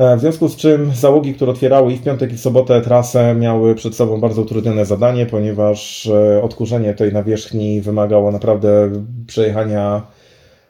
[0.00, 3.34] E, w związku z czym załogi, które otwierały i w piątek i w sobotę trasę
[3.34, 8.90] miały przed sobą bardzo utrudnione zadanie, ponieważ e, odkurzenie tej nawierzchni wymagało naprawdę
[9.26, 10.02] przejechania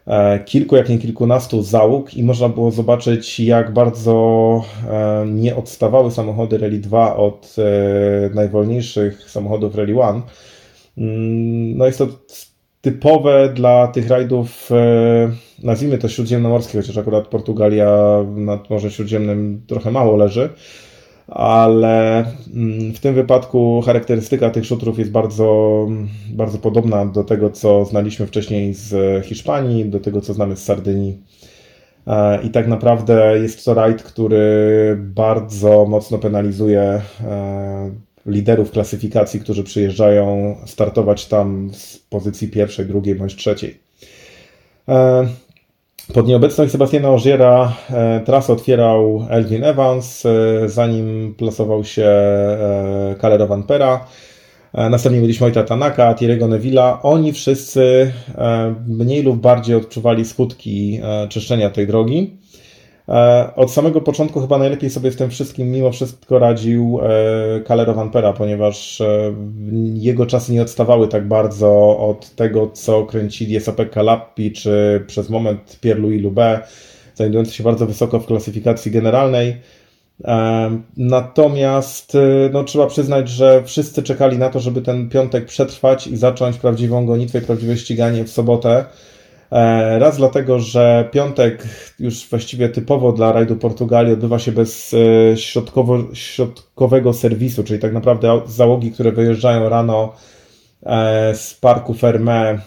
[0.07, 4.65] E, kilku, jak nie kilkunastu załóg i można było zobaczyć, jak bardzo
[5.27, 7.57] nie odstawały samochody Rally 2 od
[8.35, 10.23] najwolniejszych samochodów Rally 1.
[10.99, 12.07] Mm, no jest to
[12.81, 14.71] typowe dla tych rajdów,
[15.63, 20.49] nazwijmy to śródziemnomorskich, chociaż akurat Portugalia nad Morzem Śródziemnym trochę mało leży
[21.31, 25.89] ale mm, w tym wypadku charakterystyka tych szutrów jest bardzo,
[26.33, 31.23] bardzo podobna do tego, co znaliśmy wcześniej z Hiszpanii, do tego, co znamy z Sardynii.
[32.07, 37.91] E, I tak naprawdę jest to rajd, który bardzo mocno penalizuje e,
[38.27, 43.81] liderów klasyfikacji, którzy przyjeżdżają startować tam z pozycji pierwszej, drugiej bądź trzeciej.
[44.89, 45.27] E,
[46.15, 52.11] pod nieobecność Sebastiana Ogiera e, trasę otwierał Elvin Evans, e, zanim plasował się
[53.21, 54.07] Calero Van Pera.
[54.91, 56.99] Następnie mieliśmy Ojta Tanaka, Thierry'ego Neville'a.
[57.03, 58.13] Oni wszyscy
[58.87, 62.37] mniej lub bardziej odczuwali skutki czyszczenia tej drogi.
[63.11, 67.95] E, od samego początku chyba najlepiej sobie z tym wszystkim mimo wszystko radził e, Calero
[67.95, 69.35] Van Pera, ponieważ e,
[69.95, 75.79] jego czasy nie odstawały tak bardzo od tego, co kręcili SAP Kalappi, czy przez moment
[75.81, 76.61] Pierre-Louis Loubet,
[77.15, 79.57] znajdujący się bardzo wysoko w klasyfikacji generalnej.
[80.97, 82.17] Natomiast
[82.53, 87.07] no, trzeba przyznać, że wszyscy czekali na to, żeby ten piątek przetrwać i zacząć prawdziwą
[87.07, 88.85] gonitwę prawdziwe ściganie w sobotę.
[89.53, 91.65] E, raz dlatego, że piątek
[91.99, 97.93] już właściwie typowo dla rajdu Portugalii odbywa się bez e, środkowo, środkowego serwisu, czyli tak
[97.93, 100.13] naprawdę załogi, które wyjeżdżają rano
[100.83, 102.59] e, z parku Ferme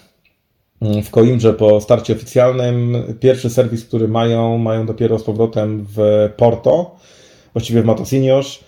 [0.82, 3.04] mm, w Coimbrze po starcie oficjalnym.
[3.20, 6.96] Pierwszy serwis, który mają, mają dopiero z powrotem w Porto,
[7.54, 8.60] właściwie w Matosinhos.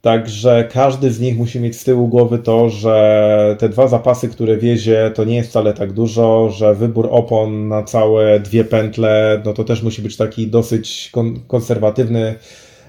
[0.00, 4.56] Także każdy z nich musi mieć z tyłu głowy to, że te dwa zapasy, które
[4.56, 9.52] wiezie, to nie jest wcale tak dużo, że wybór opon na całe dwie pętle, no
[9.52, 11.12] to też musi być taki dosyć
[11.46, 12.34] konserwatywny,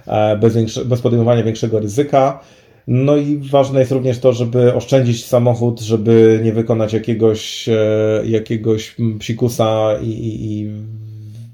[0.08, 2.40] e, bez, bez podejmowania większego ryzyka.
[2.88, 8.96] No i ważne jest również to, żeby oszczędzić samochód, żeby nie wykonać jakiegoś, e, jakiegoś
[9.20, 10.70] psikusa i, i, i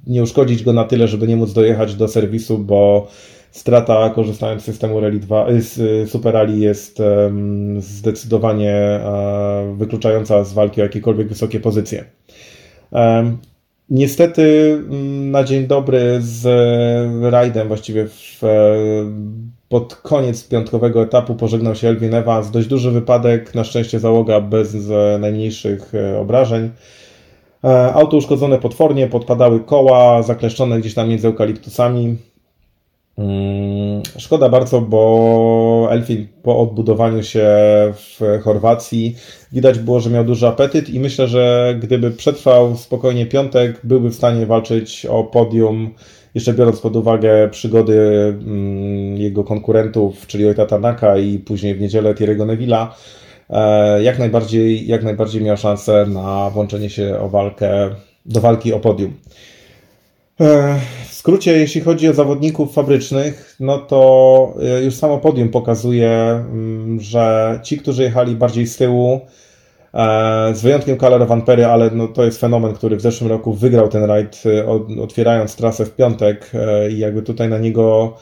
[0.08, 3.08] nie uszkodzić go na tyle, żeby nie móc dojechać do serwisu, bo
[3.56, 7.02] strata korzystając z systemu Rally 2, y, z y, Super Rally jest
[7.78, 12.06] zdecydowanie e, wykluczająca z walki o jakiekolwiek wysokie pozycje.
[13.90, 14.78] Niestety
[15.22, 16.44] na dzień dobry z
[17.32, 18.48] rajdem właściwie w, e,
[19.70, 22.52] pod koniec piątkowego etapu pożegnał się Elvin Evans.
[22.52, 24.76] Dość duży wypadek, na szczęście załoga bez
[25.20, 26.72] najmniejszych e, obrażeń.
[27.94, 32.18] Auto uszkodzone potwornie, podpadały koła, zakleszczone gdzieś tam między eukaliptusami.
[33.18, 37.48] Mm, szkoda bardzo, bo Elfin po odbudowaniu się
[37.94, 39.16] w Chorwacji
[39.52, 44.16] widać było, że miał duży apetyt i myślę, że gdyby przetrwał spokojnie piątek, byłby w
[44.16, 45.94] stanie walczyć o podium,
[46.36, 48.00] jeszcze biorąc pod uwagę przygody
[48.42, 52.88] mm, jego konkurentów, czyli Ojta Tanaka i później w niedzielę Thierry'ego Neville'a.
[53.50, 57.90] E, jak najbardziej, jak najbardziej miał szansę na włączenie się o walkę,
[58.26, 59.14] do walki o podium.
[60.42, 66.12] E, w skrócie, jeśli chodzi o zawodników fabrycznych, no to e, już samo podium pokazuje,
[66.12, 69.20] mm, że ci, którzy jechali bardziej z tyłu,
[69.94, 73.88] e, z wyjątkiem Calera Vanpery, ale no to jest fenomen, który w zeszłym roku wygrał
[73.88, 74.44] ten rajd,
[75.02, 76.52] otwierając trasę w piątek
[76.90, 78.18] i jakby tutaj na niego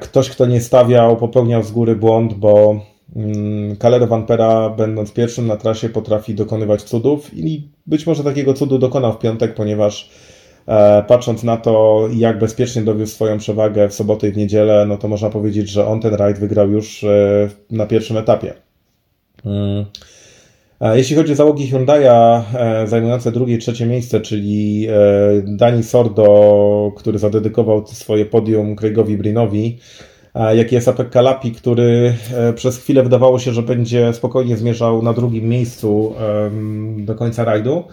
[0.00, 2.80] ktoś, kto nie stawiał, popełniał z góry błąd, bo
[3.78, 8.78] Calero mm, Vanpera, będąc pierwszym na trasie, potrafi dokonywać cudów i być może takiego cudu
[8.78, 10.10] dokonał w piątek, ponieważ
[11.06, 15.08] patrząc na to, jak bezpiecznie dowiózł swoją przewagę w sobotę i w niedzielę, no to
[15.08, 18.54] można powiedzieć, że on ten rajd wygrał już e, na pierwszym etapie.
[19.44, 19.84] Mm.
[20.80, 22.42] E, jeśli chodzi o załogi Hyundai'a
[22.86, 24.88] zajmujące drugie i trzecie miejsce, czyli
[25.44, 29.78] Dani Sordo, który zadedykował swoje podium Craigowi Brinowi,
[30.54, 32.14] jak i Sapek Kalapi, który
[32.54, 36.14] przez chwilę wydawało się, że będzie spokojnie zmierzał na drugim miejscu
[36.98, 37.84] do końca rajdu,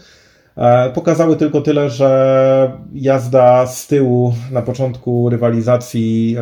[0.94, 6.38] Pokazały tylko tyle, że jazda z tyłu na początku rywalizacji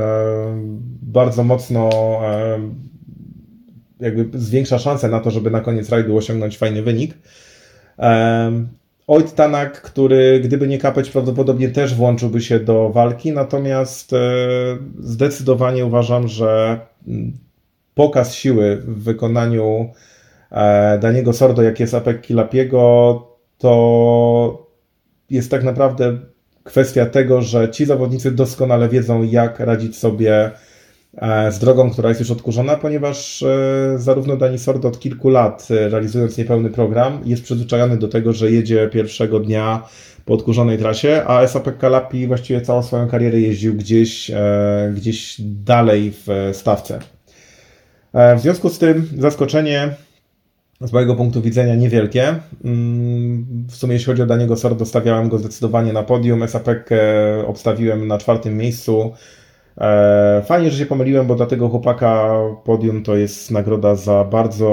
[1.02, 1.90] bardzo mocno
[4.00, 7.14] jakby zwiększa szanse na to, żeby na koniec rajdu osiągnąć fajny wynik.
[9.08, 14.18] Oit Tanak, który gdyby nie kapeć, prawdopodobnie też włączyłby się do walki, natomiast e,
[15.00, 17.38] zdecydowanie uważam, że mm,
[17.96, 19.90] pokaz siły w wykonaniu
[20.52, 23.28] e, Daniego Sordo, jak jest Apek Kilapiego,
[23.62, 24.68] to
[25.30, 26.18] jest tak naprawdę
[26.64, 30.52] kwestia tego, że ci zawodnicy doskonale wiedzą, jak radzić sobie
[31.18, 35.68] E, z drogą, która jest już odkurzona, ponieważ e, zarówno Dani Sord od kilku lat,
[35.72, 39.84] e, realizując niepełny program, jest przyzwyczajony do tego, że jedzie pierwszego dnia
[40.26, 44.32] po odkurzonej trasie, a SAP Kalapi właściwie całą swoją karierę jeździł gdzieś,
[44.96, 47.00] gdzieś dalej w stawce.
[48.14, 49.90] W związku z tym zaskoczenie
[50.82, 52.36] z mojego punktu widzenia niewielkie.
[52.64, 56.48] Mm, w sumie jeśli chodzi o Daniego Sordo, stawiałem go zdecydowanie na podium.
[56.48, 56.68] SAP
[57.48, 59.12] obstawiłem na czwartym miejscu.
[59.78, 64.68] E, fajnie, że się pomyliłem, bo dla tego chłopaka podium to jest nagroda za bardzo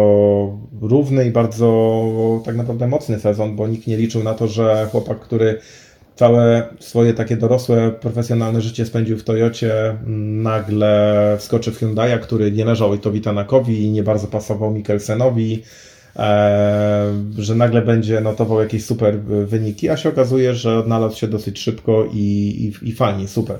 [0.80, 5.20] równy i bardzo tak naprawdę mocny sezon, bo nikt nie liczył na to, że chłopak,
[5.20, 5.58] który
[6.14, 9.96] całe swoje takie dorosłe, profesjonalne życie spędził w Toyocie,
[10.42, 15.62] nagle wskoczy w Hyundai, który nie leżał Ojtowi Tanakowi i nie bardzo pasował Mikkelsenowi,
[17.38, 22.04] że nagle będzie notował jakieś super wyniki, a się okazuje, że odnalazł się dosyć szybko
[22.12, 23.58] i, i, i fajnie, super.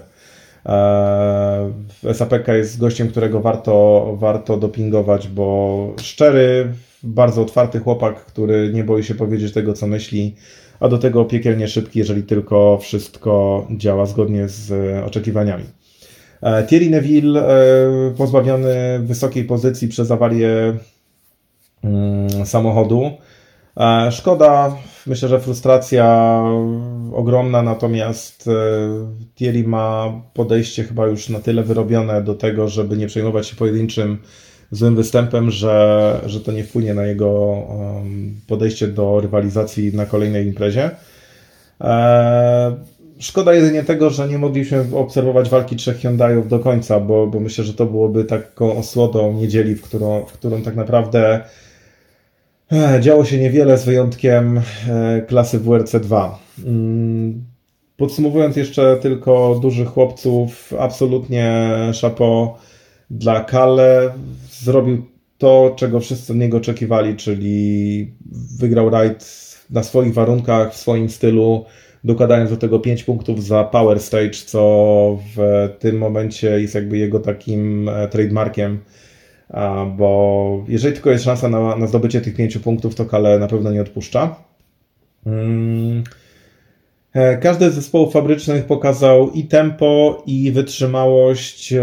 [0.67, 8.85] E, SAPK jest gościem, którego warto, warto dopingować, bo szczery, bardzo otwarty chłopak, który nie
[8.85, 10.35] boi się powiedzieć tego, co myśli,
[10.81, 14.73] a do tego piekielnie szybki, jeżeli tylko wszystko działa zgodnie z
[15.05, 15.65] oczekiwaniami.
[16.43, 20.75] E, Thierry Neville, e, pozbawiony wysokiej pozycji przez awarię
[22.45, 23.11] samochodu,
[23.79, 24.77] E, szkoda,
[25.07, 26.43] myślę, że frustracja
[27.13, 28.53] ogromna, natomiast e,
[29.35, 34.19] Thierry ma podejście chyba już na tyle wyrobione do tego, żeby nie przejmować się pojedynczym
[34.71, 37.57] złym występem, że, że to nie wpłynie na jego
[38.47, 40.91] podejście do rywalizacji na kolejnej imprezie.
[41.81, 42.77] E,
[43.19, 47.65] szkoda jedynie tego, że nie mogliśmy obserwować walki trzech Hyundai'ów do końca, bo, bo myślę,
[47.65, 51.45] że to byłoby taką osłodą niedzieli, w którą, w którą tak naprawdę
[53.01, 56.31] Działo się niewiele z wyjątkiem e, klasy WRC2.
[56.65, 57.45] Mm,
[57.97, 62.59] podsumowując jeszcze tylko dużych chłopców, absolutnie szapo
[63.11, 64.13] dla Kale.
[64.51, 65.07] Zrobił
[65.39, 68.13] to, czego wszyscy od niego oczekiwali, czyli
[68.59, 71.65] wygrał rajd na swoich warunkach, w swoim stylu,
[72.05, 77.21] dokładając do tego 5 punktów za Power Stage, co w tym momencie jest jakby jego
[77.21, 78.79] takim e, trademarkiem
[79.97, 83.73] bo jeżeli tylko jest szansa na, na zdobycie tych pięciu punktów, to Kale na pewno
[83.73, 84.37] nie odpuszcza.
[85.27, 86.05] Mm.
[87.13, 91.81] E, każdy z zespołów fabrycznych pokazał i tempo, i wytrzymałość, e,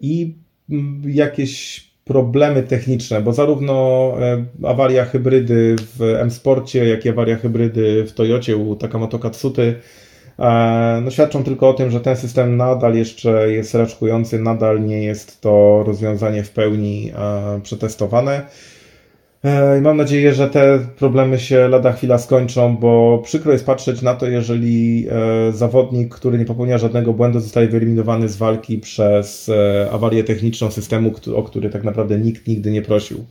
[0.00, 0.34] i
[0.70, 8.04] mm, jakieś problemy techniczne, bo zarówno e, awaria hybrydy w M-Sporcie, jak i awaria hybrydy
[8.04, 9.74] w Toyocie u Takamoto Katsuty
[11.02, 15.40] no, świadczą tylko o tym, że ten system nadal jeszcze jest raczkujący, nadal nie jest
[15.40, 18.42] to rozwiązanie w pełni e, przetestowane.
[19.44, 24.02] E, I mam nadzieję, że te problemy się lada chwila skończą, bo przykro jest patrzeć
[24.02, 25.06] na to, jeżeli
[25.52, 29.50] zawodnik, który nie popełnia żadnego błędu, zostaje wyeliminowany z walki przez
[29.92, 33.24] awarię techniczną systemu, o który tak naprawdę nikt nigdy nie prosił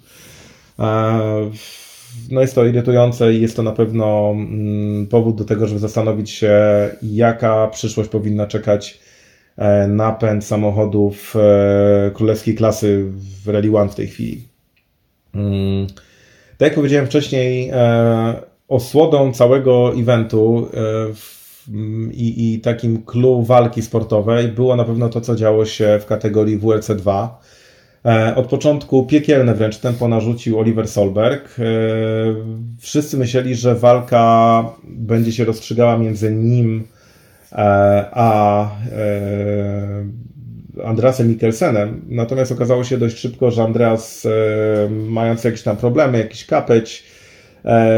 [2.32, 6.30] no jest to irytujące i jest to na pewno mm, powód do tego, żeby zastanowić
[6.32, 6.56] się,
[7.02, 9.00] jaka przyszłość powinna czekać
[9.58, 13.06] e, napęd samochodów e, królewskiej klasy
[13.44, 14.48] w Rally One w tej chwili.
[15.36, 15.88] Mm.
[16.58, 18.34] Tak jak powiedziałem wcześniej, e,
[18.68, 20.70] osłodą całego eventu
[22.12, 26.58] i, i takim clue walki sportowej było na pewno to, co działo się w kategorii
[26.58, 27.65] WRC 2 E,
[28.36, 31.60] od początku piekielne wręcz tempo narzucił Oliver Solberg.
[31.60, 31.64] E,
[32.80, 36.84] wszyscy myśleli, że walka będzie się rozstrzygała między nim
[37.52, 37.56] e,
[38.12, 38.70] a
[40.86, 42.02] Andreasem Mikkelsenem.
[42.10, 44.28] Natomiast okazało się dość szybko, że Andreas,
[44.90, 47.04] mając jakieś tam problemy, jakiś kapeć,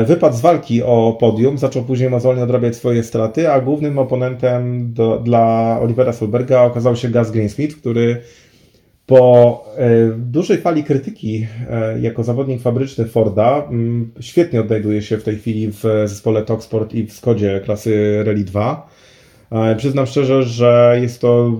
[0.05, 5.19] wypadł z walki o podium, zaczął później mozolnie odrabiać swoje straty, a głównym oponentem do,
[5.19, 8.21] dla Olivera Solberga okazał się Gus Greensmith, który
[9.07, 13.69] po e, dużej fali krytyki e, jako zawodnik fabryczny Forda
[14.19, 18.89] świetnie odnajduje się w tej chwili w zespole Talksport i w Skodzie klasy Rally 2.
[19.51, 21.51] E, przyznam szczerze, że jest to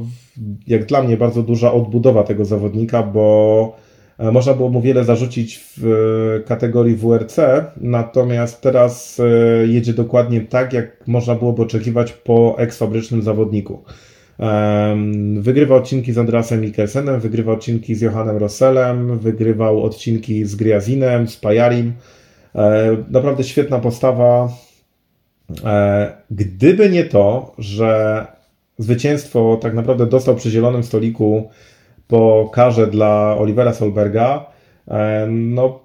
[0.68, 3.76] jak dla mnie bardzo duża odbudowa tego zawodnika, bo
[4.20, 7.40] można było mu wiele zarzucić w kategorii WRC,
[7.82, 9.22] natomiast teraz
[9.68, 13.84] jedzie dokładnie tak, jak można byłoby oczekiwać po eksfabrycznym zawodniku.
[15.40, 21.38] Wygrywa odcinki z Andreasem Mikkelsenem, wygrywa odcinki z Johannem Rossellem, wygrywał odcinki z Griazinem, z
[21.38, 21.94] Pajarim.
[22.56, 24.50] E, naprawdę świetna postawa.
[26.32, 28.26] Gdyby nie to, że
[28.78, 31.50] zwycięstwo tak naprawdę dostał przy zielonym stoliku
[32.08, 34.46] po karze dla Olivera Solberga,
[34.88, 35.80] e, no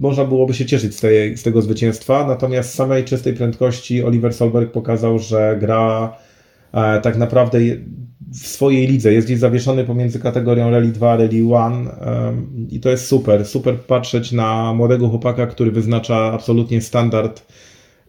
[0.00, 4.34] można byłoby się cieszyć z, tej, z tego zwycięstwa, natomiast z samej czystej prędkości Oliver
[4.34, 6.25] Solberg pokazał, że gra e,
[7.02, 7.58] tak naprawdę
[8.32, 9.12] w swojej lidze.
[9.12, 11.48] Jest gdzieś zawieszony pomiędzy kategorią Rally 2 Rally 1
[12.70, 13.46] i to jest super.
[13.46, 17.42] Super patrzeć na młodego chłopaka, który wyznacza absolutnie standard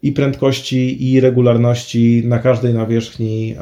[0.01, 3.55] i prędkości, i regularności na każdej nawierzchni.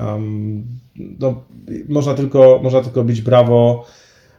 [1.20, 1.44] no,
[1.90, 3.86] można, tylko, można tylko być brawo,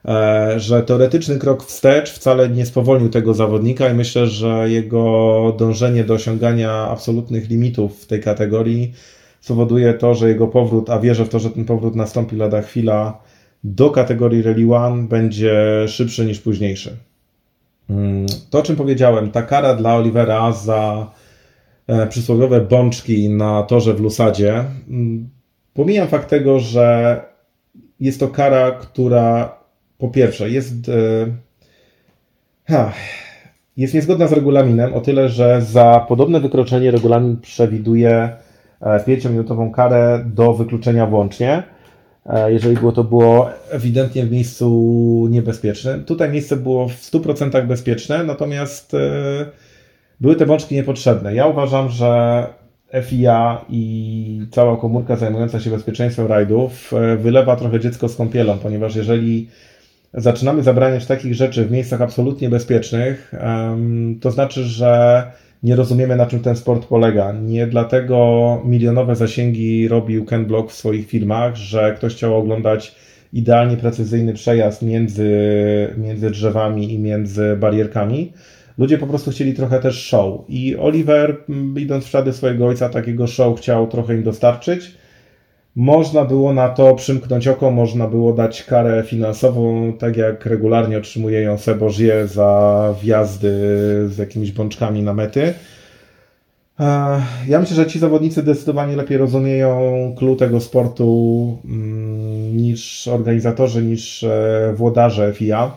[0.05, 6.05] e, że teoretyczny krok wstecz wcale nie spowolnił tego zawodnika i myślę, że jego dążenie
[6.05, 8.93] do osiągania absolutnych limitów w tej kategorii
[9.47, 13.19] spowoduje to, że jego powrót, a wierzę w to, że ten powrót nastąpi lada chwila,
[13.65, 16.97] do kategorii Rally One będzie szybszy niż późniejszy.
[17.91, 21.11] Mm, to, o czym powiedziałem, ta kara dla Olivera za
[21.87, 24.65] E, przysłowiowe bączki na torze w Lusadzie.
[24.89, 25.29] Mm,
[25.75, 27.21] pomijam fakt tego, że
[28.01, 29.59] jest to kara, która
[29.99, 30.75] po pierwsze jest,
[32.69, 32.87] e,
[33.77, 38.37] jest niezgodna z regulaminem o tyle, że za podobne wykroczenie regulamin przewiduje
[38.83, 41.63] 5-minutową e, karę do wykluczenia włącznie,
[42.47, 46.05] jeżeli było to było ewidentnie w miejscu niebezpiecznym.
[46.05, 48.93] Tutaj miejsce było w 100% bezpieczne, natomiast
[50.21, 51.35] były te bączki niepotrzebne.
[51.35, 52.47] Ja uważam, że
[53.03, 58.97] FIA i cała komórka zajmująca się bezpieczeństwem rajdów e, wylewa trochę dziecko z kąpielą, ponieważ
[58.97, 59.49] jeżeli
[60.15, 63.33] zaczynamy zabraniać takich rzeczy w miejscach absolutnie bezpiecznych,
[64.21, 65.23] to znaczy, że
[65.67, 67.33] nie rozumiemy, na czym ten sport polega.
[67.33, 72.95] Nie dlatego milionowe zasięgi robił Ken Block w swoich filmach, że ktoś chciał oglądać
[73.33, 75.31] idealnie precyzyjny przejazd między,
[75.97, 78.33] między drzewami i między barierkami,
[78.79, 80.41] ludzie po prostu chcieli trochę też show.
[80.49, 84.95] I Oliver, mm, idąc w ślady swojego ojca, takiego show chciał trochę im dostarczyć.
[85.77, 91.41] Można było na to przymknąć oko, można było dać karę finansową, tak jak regularnie otrzymuje
[91.41, 93.51] ją Sebożie za wjazdy
[94.09, 95.55] z jakimiś bączkami na mety.
[97.49, 104.23] Ja myślę, że ci zawodnicy zdecydowanie lepiej rozumieją klucz tego sportu mm, niż organizatorzy, niż
[104.23, 105.77] e, włodarze FIA.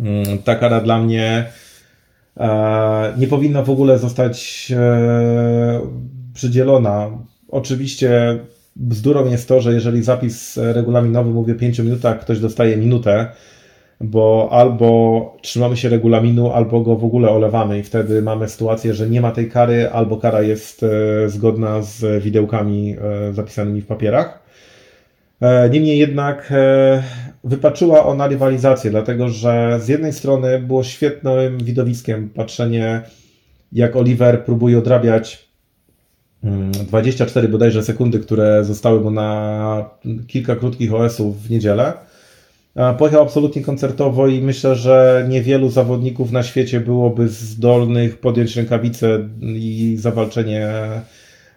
[0.00, 1.46] Mm, ta kara dla mnie
[2.36, 5.80] E, nie powinna w ogóle zostać e,
[6.34, 7.10] przydzielona.
[7.48, 8.38] Oczywiście
[8.80, 13.26] bzdurą jest to, że jeżeli zapis regulaminowy mówi o 5 minutach, ktoś dostaje minutę,
[14.00, 19.10] bo albo trzymamy się regulaminu, albo go w ogóle olewamy i wtedy mamy sytuację, że
[19.10, 22.96] nie ma tej kary, albo kara jest e, zgodna z widełkami
[23.32, 24.40] zapisanymi w papierach.
[25.70, 26.52] Niemniej jednak
[27.44, 33.02] wypaczyła ona rywalizację, dlatego że z jednej strony było świetnym widowiskiem patrzenie,
[33.72, 35.49] jak Oliver próbuje odrabiać
[36.42, 39.90] 24 mm, bodajże sekundy, które zostały mu na
[40.26, 41.92] kilka krótkich OS-ów w niedzielę.
[42.98, 49.96] Pojechał absolutnie koncertowo i myślę, że niewielu zawodników na świecie byłoby zdolnych podjąć rękawice i
[49.98, 50.68] zawalczenie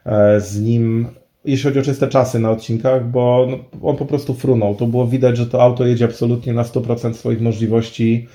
[0.06, 1.08] e, z nim
[1.46, 3.58] jeśli chodzi o czyste czasy na odcinkach, bo no,
[3.90, 4.76] on po prostu frunął.
[4.76, 8.28] To było widać, że to auto jedzie absolutnie na 100% swoich możliwości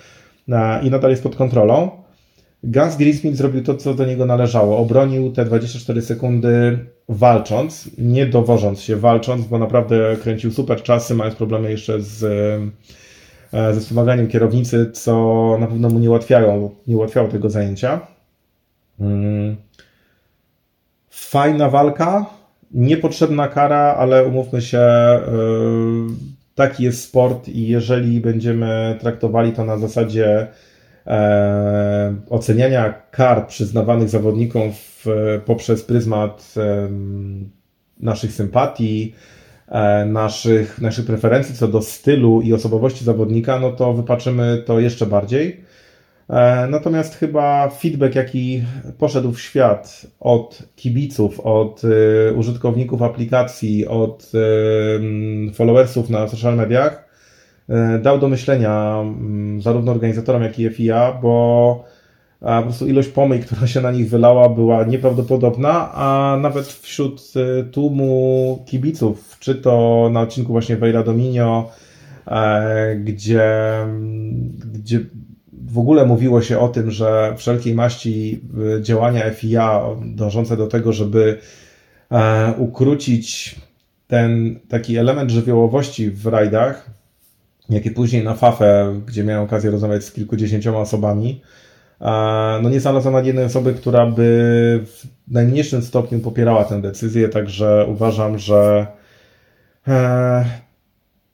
[0.48, 1.90] na, i nadal jest pod kontrolą.
[2.64, 4.78] Gans Greensmith zrobił to, co do niego należało.
[4.78, 6.78] Obronił te 24 sekundy
[7.08, 12.22] walcząc, nie dowożąc się, walcząc, bo naprawdę kręcił super czasy, mając problemy jeszcze z,
[13.52, 18.00] e, ze wspomaganiem kierownicy, co na pewno mu nie ułatwiało, nie ułatwiało tego zajęcia.
[18.98, 19.56] Hmm.
[21.10, 22.38] Fajna walka,
[22.70, 25.20] Niepotrzebna kara, ale umówmy się, e,
[26.54, 30.46] taki jest sport i jeżeli będziemy traktowali to na zasadzie
[31.08, 35.06] e, oceniania kar przyznawanych zawodnikom w,
[35.44, 36.88] poprzez pryzmat e,
[38.00, 39.14] naszych sympatii,
[40.06, 45.64] naszych, naszych preferencji co do stylu i osobowości zawodnika, no to wypaczymy to jeszcze bardziej.
[46.30, 48.62] E, natomiast chyba feedback, jaki
[48.98, 54.32] poszedł w świat od kibiców, od y, użytkowników aplikacji, od
[55.54, 57.07] followersów na social mediach,
[58.02, 61.84] dał do myślenia mm, zarówno organizatorom, jak i FIA, bo
[62.40, 67.32] po prostu ilość pomyj, która się na nich wylała, była nieprawdopodobna, a nawet wśród
[67.72, 71.70] tłumu kibiców, czy to na odcinku właśnie Vejra Dominio,
[73.04, 73.42] gdzie,
[74.74, 75.00] gdzie
[75.52, 78.40] w ogóle mówiło się o tym, że wszelkiej maści
[78.80, 81.38] działania FIA dążące do tego, żeby
[82.58, 83.56] ukrócić
[84.06, 86.97] ten taki element żywiołowości w rajdach,
[87.70, 91.40] jak i później na Fafę, gdzie miałem okazję rozmawiać z kilkudziesięcioma osobami,
[92.62, 94.24] no nie znalazłem ani jednej osoby, która by
[94.84, 98.86] w najmniejszym stopniu popierała tę decyzję, także uważam, że
[99.88, 100.44] e,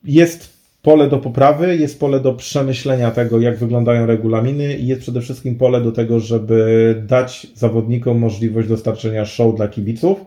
[0.04, 5.20] jest pole do poprawy, jest pole do przemyślenia tego, jak wyglądają regulaminy i jest przede
[5.20, 10.18] wszystkim pole do tego, żeby dać zawodnikom możliwość dostarczenia show dla kibiców,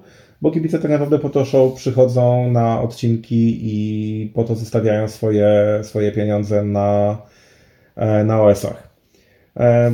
[0.42, 5.80] bo kibice tak naprawdę po to show przychodzą na odcinki i po to zostawiają swoje,
[5.84, 7.18] swoje pieniądze na,
[7.96, 8.90] e, na OS-ach.
[9.58, 9.92] E,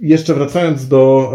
[0.00, 1.32] jeszcze wracając do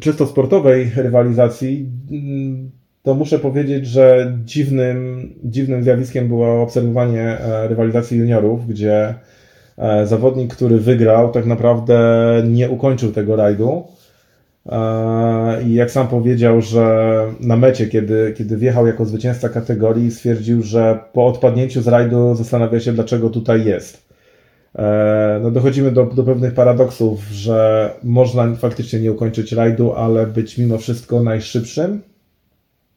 [0.00, 2.70] czysto sportowej rywalizacji, mm,
[3.02, 9.14] to muszę powiedzieć, że dziwnym, dziwnym zjawiskiem było obserwowanie e, rywalizacji juniorów, gdzie
[10.04, 11.98] zawodnik, który wygrał, tak naprawdę
[12.46, 13.86] nie ukończył tego rajdu.
[15.66, 20.98] I jak sam powiedział, że na mecie, kiedy, kiedy wjechał jako zwycięzca kategorii, stwierdził, że
[21.12, 24.08] po odpadnięciu z rajdu zastanawia się, dlaczego tutaj jest.
[24.78, 30.58] E, no dochodzimy do, do pewnych paradoksów, że można faktycznie nie ukończyć rajdu, ale być
[30.58, 32.02] mimo wszystko najszybszym.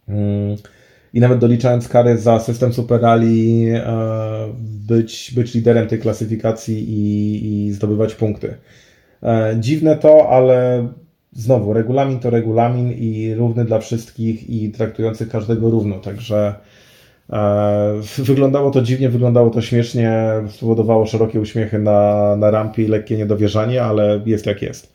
[0.07, 0.55] Mm.
[1.13, 4.47] I nawet doliczając kary za system Super Rally, e,
[4.87, 8.53] być, być liderem tej klasyfikacji i, i zdobywać punkty.
[9.23, 10.87] E, dziwne to, ale
[11.33, 16.55] znowu, regulamin to regulamin i równy dla wszystkich i traktujący każdego równo, także
[17.29, 23.17] e, wyglądało to dziwnie, wyglądało to śmiesznie, spowodowało szerokie uśmiechy na, na rampie i lekkie
[23.17, 24.93] niedowierzanie, ale jest jak jest.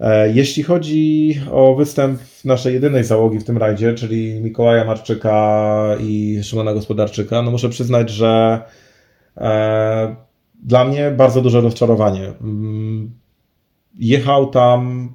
[0.00, 6.40] E, jeśli chodzi o występ naszej jedynej załogi w tym rajdzie, czyli Mikołaja Marczyka i
[6.42, 8.62] Szymona Gospodarczyka, no muszę przyznać, że
[9.36, 10.16] e,
[10.62, 12.32] dla mnie bardzo duże rozczarowanie.
[12.40, 13.10] Mm,
[13.98, 15.08] jechał tam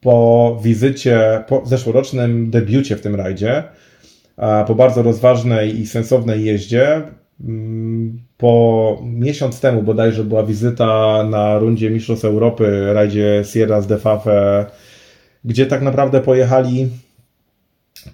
[0.00, 3.64] po wizycie, po zeszłorocznym debiucie w tym rajdzie,
[4.66, 7.02] po bardzo rozważnej i sensownej jeździe,
[7.44, 14.66] mm, po miesiąc temu bodajże była wizyta na rundzie Mistrzostw Europy, rajdzie Sierra z Defafe,
[15.44, 16.88] gdzie tak naprawdę pojechali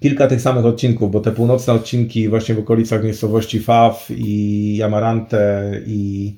[0.01, 5.73] kilka tych samych odcinków, bo te północne odcinki właśnie w okolicach miejscowości Faf i Amarante
[5.87, 6.35] i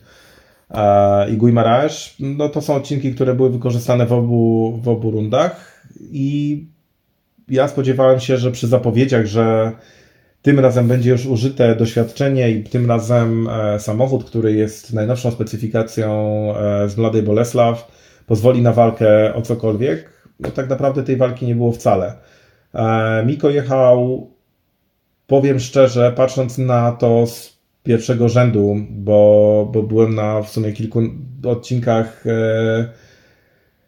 [1.31, 6.67] i Guimaraes, no to są odcinki, które były wykorzystane w obu, w obu rundach i
[7.49, 9.73] ja spodziewałem się, że przy zapowiedziach, że
[10.43, 16.09] tym razem będzie już użyte doświadczenie i tym razem e, samochód, który jest najnowszą specyfikacją
[16.57, 17.91] e, z Mladej Bolesław,
[18.27, 20.11] pozwoli na walkę o cokolwiek.
[20.41, 22.14] No tak naprawdę tej walki nie było wcale.
[22.75, 24.31] E, Miko jechał,
[25.27, 27.55] powiem szczerze, patrząc na to z
[27.87, 31.03] pierwszego rzędu, bo, bo byłem na w sumie kilku
[31.45, 32.89] odcinkach e,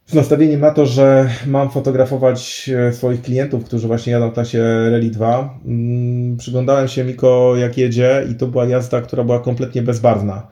[0.06, 4.62] z nastawieniem na to, że mam fotografować e, swoich klientów, którzy właśnie jadą w klasie
[4.90, 5.58] Rally 2.
[5.66, 10.46] Mm, przyglądałem się Miko jak jedzie i to była jazda, która była kompletnie bezbarwna.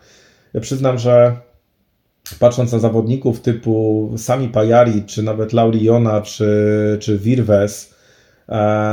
[0.55, 1.37] Ja przyznam, że
[2.39, 6.49] patrząc na zawodników typu Sami Pajari, czy nawet Lauriona, czy,
[7.01, 7.96] czy Virves,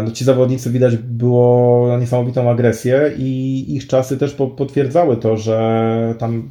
[0.05, 6.49] no ci zawodnicy widać było niesamowitą agresję i ich czasy też potwierdzały to, że tam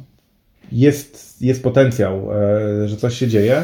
[0.71, 3.63] jest, jest potencjał, e, że coś się dzieje.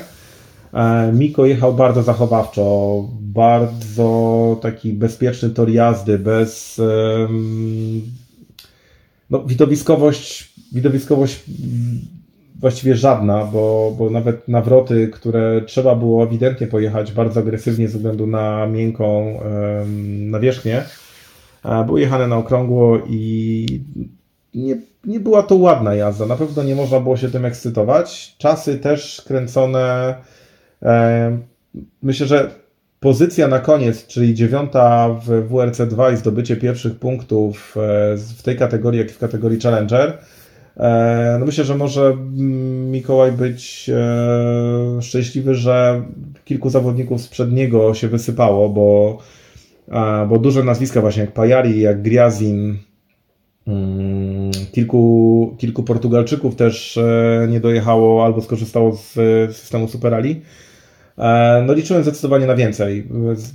[0.74, 6.82] E, Miko jechał bardzo zachowawczo, bardzo taki bezpieczny tor jazdy, bez
[9.30, 11.44] no, widowiskowość, widowiskowość
[12.60, 18.28] właściwie żadna, bo, bo nawet nawroty, które trzeba było ewidentnie pojechać bardzo agresywnie ze względu
[18.28, 19.39] na miękką
[20.20, 20.84] nawierzchnię,
[21.86, 23.66] były jechane na okrągło i
[24.55, 26.26] nie, nie była to ładna jazda.
[26.26, 28.36] Na pewno nie można było się tym ekscytować.
[28.38, 30.16] Czasy też kręcone.
[32.01, 32.51] Myślę, że
[32.99, 38.99] pozycja na koniec, czyli dziewiąta w WRC2 i zdobycie pierwszych punktów e, w tej kategorii,
[38.99, 40.39] jak i w kategorii Challenger, E,
[41.40, 42.18] no myślę, że może
[42.92, 46.04] Mikołaj być e, szczęśliwy, że
[46.46, 49.18] kilku zawodników sprzed niego się wysypało, bo,
[50.30, 52.78] bo duże nazwiska właśnie jak Pajari, jak Griazin,
[53.68, 59.14] mm, kilku, kilku Portugalczyków też e, nie dojechało albo skorzystało z
[59.56, 60.36] systemu Super Rally.
[61.68, 63.08] No liczyłem zdecydowanie na więcej.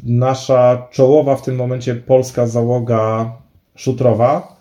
[0.06, 3.32] Nasza czołowa w tym momencie polska załoga
[3.74, 4.56] szutrowa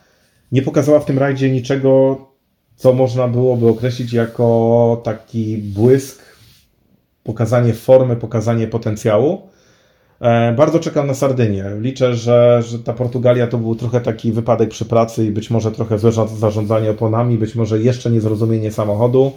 [0.52, 2.18] nie pokazała w tym rajdzie niczego,
[2.76, 6.22] co można byłoby określić jako taki błysk,
[7.24, 9.42] pokazanie formy, pokazanie potencjału.
[10.22, 11.66] E, bardzo czekam na Sardynię.
[11.80, 15.72] Liczę, że, że ta Portugalia to był trochę taki wypadek przy pracy i być może
[15.72, 19.32] trochę złe zarządzanie oponami, być może jeszcze niezrozumienie samochodu.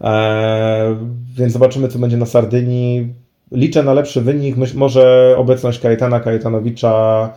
[0.00, 0.96] E,
[1.36, 3.14] więc zobaczymy, co będzie na Sardynii.
[3.52, 4.56] Liczę na lepszy wynik.
[4.56, 7.30] Myśl, może obecność Kajetana Kajetanowicza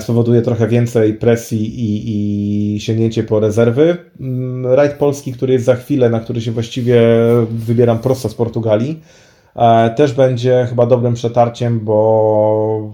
[0.00, 3.96] spowoduje trochę więcej presji i, i sięgnięcie po rezerwy.
[4.20, 7.02] Mm, rajd polski, który jest za chwilę, na który się właściwie
[7.50, 9.00] wybieram prosto z Portugalii
[9.56, 12.92] E, też będzie chyba dobrym przetarciem, bo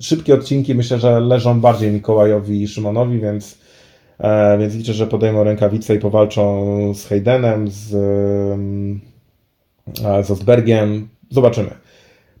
[0.00, 3.58] szybkie odcinki myślę, że leżą bardziej Mikołajowi i Szymonowi, więc,
[4.18, 7.94] e, więc liczę, że podejmą rękawice i powalczą z Haydenem, z,
[10.04, 11.08] e, z Osbergiem.
[11.30, 11.70] Zobaczymy.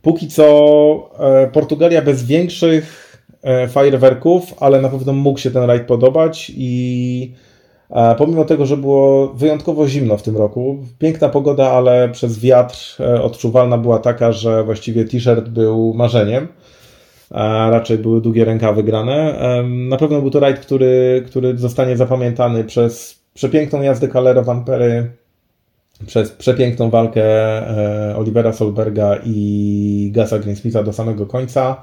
[0.02, 1.16] Póki co
[1.52, 3.05] Portugalia bez większych
[3.68, 7.32] fajerwerków, ale na pewno mógł się ten rajd podobać i
[8.18, 13.22] Pomimo tego, że było wyjątkowo zimno w tym roku, piękna pogoda, ale przez wiatr e,
[13.22, 16.48] odczuwalna była taka, że właściwie t-shirt był marzeniem.
[17.70, 19.38] Raczej były długie rękawy grane.
[19.88, 25.10] Na pewno był to rajd, który, który zostanie zapamiętany przez przepiękną jazdę Calero Van Pery,
[26.06, 31.76] przez przepiękną walkę e, Olivera Solberga i Gasa Greensmitha do samego końca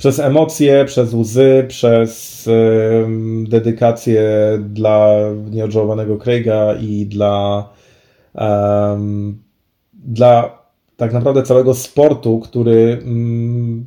[0.00, 4.22] przez emocje, przez łzy, przez um, dedykację
[4.68, 5.16] dla
[5.50, 7.68] nieodżałowanego Craiga i dla,
[9.94, 10.58] dla
[10.96, 13.84] tak naprawdę całego sportu, który um,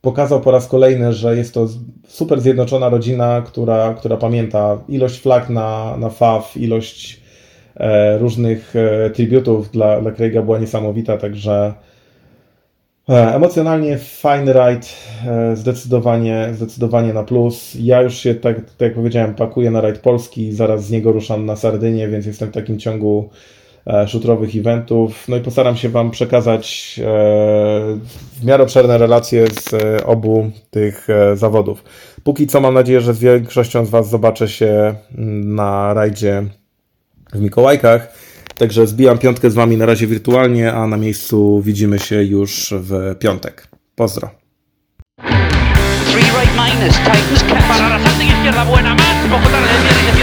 [0.00, 1.68] pokazał po raz kolejny, że jest to
[2.06, 7.20] super zjednoczona rodzina, która, która pamięta ilość flag na, na FAF, ilość
[7.76, 11.74] e, różnych e, tributów dla, dla Craiga była niesamowita, także
[13.08, 14.92] emocjonalnie fajny rajd,
[15.26, 17.76] e, zdecydowanie, zdecydowanie na plus.
[17.80, 21.46] Ja już się, tak, tak jak powiedziałem, pakuję na rajd polski, zaraz z niego ruszam
[21.46, 23.30] na Sardynię, więc jestem w takim ciągu
[23.86, 25.28] e, szutrowych eventów.
[25.28, 26.96] No i postaram się Wam przekazać
[28.40, 31.84] w miarę obszerne relacje z obu tych zawodów.
[32.24, 34.94] Póki co mam nadzieję, że z większością z Was zobaczę się
[35.44, 36.42] na rajdzie
[37.32, 38.25] w Mikołajkach.
[38.58, 43.16] Także zbijam piątkę z Wami na razie wirtualnie, a na miejscu widzimy się już w
[43.18, 43.68] piątek.
[43.94, 44.30] Pozdro.
[46.10, 47.68] Three right minus, Titans catch.
[47.68, 49.16] Para la izquierda, buena más.
[49.30, 50.15] Poco tarde,